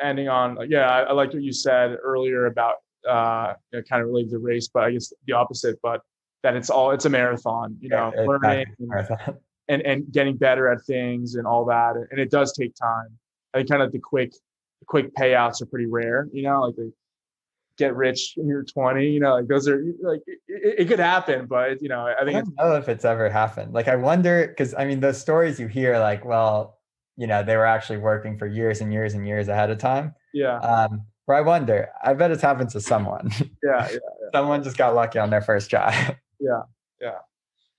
[0.00, 2.76] ending on, yeah, I, I liked what you said earlier about
[3.06, 5.78] uh, you know, kind of related to race, but I guess the opposite.
[5.82, 6.00] But
[6.42, 9.36] that it's all it's a marathon, you know, yeah, learning and,
[9.68, 13.08] and, and getting better at things and all that, and it does take time.
[13.54, 16.76] I think kind of the quick the quick payouts are pretty rare, you know, like
[16.76, 16.92] the
[17.78, 21.44] get rich in your 20 you know like those are like it, it could happen
[21.44, 24.46] but you know i think i don't know if it's ever happened like i wonder
[24.48, 26.75] because i mean the stories you hear like well
[27.16, 30.14] you know they were actually working for years and years and years ahead of time.
[30.32, 30.58] Yeah.
[30.58, 33.30] Um where i wonder i bet it's happened to someone.
[33.64, 34.28] Yeah, yeah, yeah.
[34.32, 36.16] someone just got lucky on their first try.
[36.40, 36.62] Yeah
[37.00, 37.18] yeah.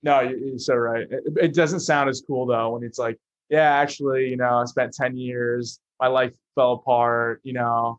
[0.02, 1.06] No you're so right.
[1.10, 3.18] It, it doesn't sound as cool though when it's like
[3.48, 7.98] yeah actually you know i spent 10 years my life fell apart you know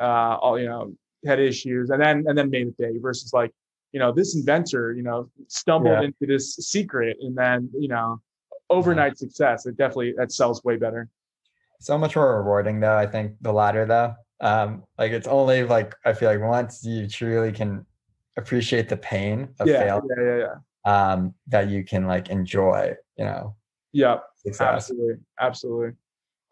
[0.00, 0.94] uh all you know
[1.26, 3.52] had issues and then and then made it big versus like
[3.92, 6.02] you know this inventor you know stumbled yeah.
[6.02, 8.20] into this secret and then you know
[8.70, 11.08] overnight success it definitely that sells way better
[11.80, 15.94] so much more rewarding though i think the latter though um like it's only like
[16.04, 17.84] i feel like once you truly can
[18.36, 20.54] appreciate the pain of yeah, failure yeah, yeah,
[20.86, 21.12] yeah.
[21.12, 23.54] um that you can like enjoy you know
[23.92, 24.18] yeah
[24.60, 25.90] absolutely absolutely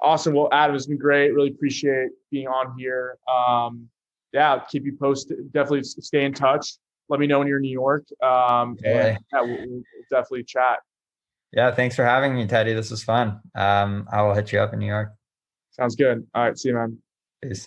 [0.00, 3.88] awesome well adam it's been great really appreciate being on here um
[4.36, 5.50] yeah, keep you posted.
[5.50, 6.74] Definitely stay in touch.
[7.08, 8.04] Let me know when you're in New York.
[8.22, 9.14] Um, okay.
[9.14, 10.80] and, yeah, we'll, we'll, definitely chat.
[11.56, 12.74] Yeah, thanks for having me, Teddy.
[12.74, 13.40] This was fun.
[13.54, 15.14] Um, I will hit you up in New York.
[15.70, 16.26] Sounds good.
[16.34, 16.98] All right, see you, man.
[17.42, 17.66] Peace.